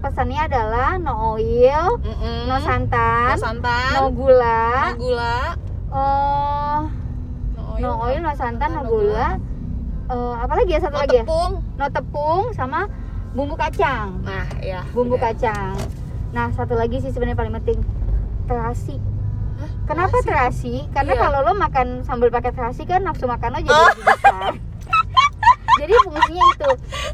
pesannya 0.00 0.40
adalah 0.42 0.96
no 0.96 1.36
oil, 1.36 2.00
Mm-mm. 2.00 2.48
no 2.48 2.56
santan, 2.58 3.36
no 3.36 3.42
santan 3.42 3.92
no 3.92 4.08
gula, 4.08 4.64
no 4.88 4.96
gula 4.96 5.36
eh, 5.90 6.78
no 7.52 7.64
no 7.76 7.90
oil, 8.00 8.18
no 8.18 8.32
santan, 8.32 8.70
no 8.72 8.80
no 8.80 8.88
gula. 8.88 9.28
Eh, 10.08 10.34
apa 10.40 10.52
lagi 10.54 10.72
ya 10.72 10.80
satu 10.80 10.96
no 10.96 11.02
lagi 11.04 11.16
ya? 11.16 11.22
tepung 11.22 11.52
No 11.76 11.86
tepung 11.86 12.42
sama 12.52 12.88
bumbu 13.30 13.54
kacang. 13.54 14.24
nah 14.24 14.42
ya 14.58 14.82
Bumbu 14.90 15.14
bener. 15.14 15.36
kacang. 15.36 15.76
Nah 16.30 16.50
satu 16.50 16.74
lagi 16.74 16.98
sih 16.98 17.10
sebenarnya 17.10 17.36
paling 17.36 17.54
penting 17.56 17.78
terasi. 18.44 18.96
Hah, 19.56 19.70
Kenapa 19.84 20.16
terasi? 20.18 20.26
terasi? 20.26 20.74
Karena 20.90 21.12
Iya. 21.12 21.20
kalau 21.20 21.38
lo 21.42 21.52
makan 21.54 21.86
sambal 22.02 22.28
pakai 22.28 22.50
terasi 22.50 22.82
kan 22.84 23.02
nafsu 23.02 23.24
makan 23.24 23.50
lo 23.50 23.60
jadi 23.60 23.70
Oh. 23.72 23.92
besar. 24.00 24.52
jadi 25.76 25.94
fungsinya 26.02 26.44
itu. 26.50 26.70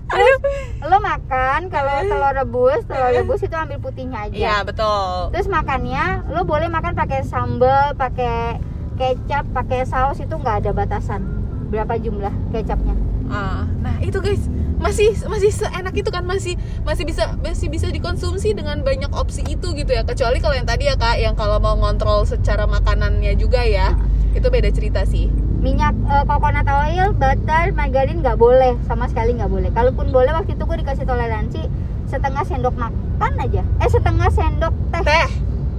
Terus 0.06 0.36
lo 0.82 0.98
makan 1.00 1.60
kalau 1.68 1.94
telur 2.02 2.34
rebus, 2.34 2.82
telur 2.84 3.10
rebus 3.12 3.40
itu 3.40 3.54
ambil 3.54 3.78
putihnya 3.78 4.26
aja. 4.26 4.34
Iya 4.34 4.56
betul. 4.62 5.30
Terus 5.30 5.46
makannya 5.46 6.04
lo 6.28 6.42
boleh 6.42 6.66
makan 6.66 6.92
pakai 6.92 7.22
sambal, 7.22 7.94
pakai 7.94 8.58
kecap, 8.96 9.46
pakai 9.52 9.84
saus 9.84 10.18
itu 10.18 10.34
nggak 10.34 10.56
ada 10.60 10.70
batasan. 10.72 11.22
Berapa 11.66 11.94
jumlah 11.96 12.32
kecapnya? 12.50 12.94
Ah, 13.26 13.66
nah 13.76 13.85
itu 14.02 14.18
guys. 14.20 14.44
Masih 14.76 15.16
masih 15.26 15.50
seenak 15.52 15.94
itu 15.96 16.08
kan. 16.12 16.24
Masih 16.24 16.58
masih 16.84 17.04
bisa 17.08 17.36
masih 17.40 17.68
bisa 17.72 17.88
dikonsumsi 17.88 18.52
dengan 18.52 18.84
banyak 18.84 19.08
opsi 19.12 19.44
itu 19.46 19.72
gitu 19.72 19.90
ya. 19.92 20.04
Kecuali 20.04 20.38
kalau 20.40 20.54
yang 20.56 20.68
tadi 20.68 20.88
ya 20.88 20.96
kak 20.98 21.16
yang 21.20 21.34
kalau 21.34 21.60
mau 21.60 21.76
ngontrol 21.76 22.24
secara 22.28 22.68
makanannya 22.68 23.36
juga 23.40 23.64
ya. 23.64 23.96
Itu 24.36 24.52
beda 24.52 24.68
cerita 24.72 25.04
sih. 25.08 25.32
Minyak 25.60 25.96
eh, 26.06 26.24
coconut 26.28 26.68
oil, 26.68 27.16
butter, 27.16 27.72
margarin 27.72 28.20
nggak 28.20 28.36
boleh. 28.36 28.76
Sama 28.84 29.08
sekali 29.08 29.34
nggak 29.34 29.48
boleh. 29.48 29.70
Kalaupun 29.72 30.12
boleh 30.12 30.32
waktu 30.36 30.54
itu 30.54 30.62
gue 30.62 30.78
dikasih 30.84 31.08
toleransi 31.08 31.62
setengah 32.06 32.46
sendok 32.46 32.78
makan 32.78 33.32
aja, 33.42 33.66
eh 33.82 33.90
setengah 33.90 34.30
sendok 34.30 34.70
teh. 34.94 35.02
Teh 35.02 35.28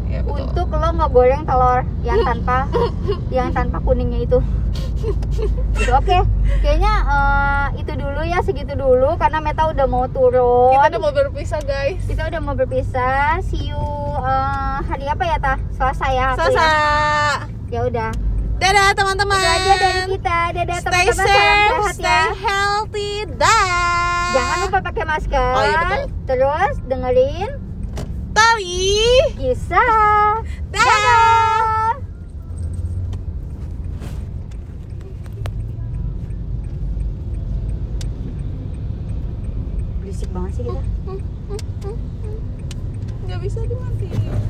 ya 0.08 0.20
betul 0.24 0.48
untuk 0.48 0.68
lo 0.74 0.90
ngegoreng 0.96 1.44
telur 1.44 1.82
yang 2.02 2.20
tanpa 2.24 2.68
yang 3.36 3.50
tanpa 3.52 3.78
kuningnya 3.84 4.24
itu. 4.24 4.40
Gitu, 5.78 5.92
Oke, 5.94 6.18
kayaknya 6.66 6.94
eh, 7.06 7.66
itu 7.86 7.94
dulu 7.94 8.22
ya 8.26 8.42
segitu 8.42 8.74
dulu 8.74 9.14
karena 9.22 9.38
Meta 9.38 9.70
udah 9.70 9.86
mau 9.86 10.10
turun. 10.10 10.74
kita 10.74 10.98
udah 10.98 11.00
mau 11.00 11.14
berpisah 11.14 11.62
guys 11.62 12.02
Kita 12.10 12.28
udah 12.28 12.40
mau 12.42 12.58
berpisah. 12.58 13.38
See 13.46 13.70
you 13.70 13.86
eh, 14.18 14.78
hari 14.90 15.06
apa 15.06 15.24
ya 15.24 15.38
tah? 15.38 15.58
Selasa 15.78 16.08
ya. 16.10 16.28
Selasa 16.34 16.68
ya. 17.70 17.80
Udah. 17.86 18.12
dadah 18.58 18.90
teman-teman 18.98 19.38
Itu 19.38 19.48
aja 19.54 19.74
dari 19.78 20.02
kita. 20.18 20.40
Dadah 20.58 20.78
stay 20.82 21.06
teman-teman. 21.06 21.14
Salam 21.14 21.30
safe 21.30 21.70
sehat 21.70 21.78
ya. 21.78 21.94
stay 21.94 22.26
healthy 22.42 23.14
dah 23.38 24.28
Jangan 24.28 24.58
lupa 24.66 24.80
pakai 24.82 25.04
masker. 25.08 25.52
Oh, 25.56 25.64
iya, 25.64 25.78
betul. 25.86 26.02
Terus 26.28 26.76
dengerin 26.90 27.67
Tawi 28.38 29.18
kisah. 29.34 30.46
Dadah. 30.70 31.98
Berisik 40.06 40.30
banget 40.30 40.52
sih 40.54 40.64
kita. 40.70 40.82
nggak 43.26 43.40
bisa 43.42 43.60
dimatiin 43.66 44.48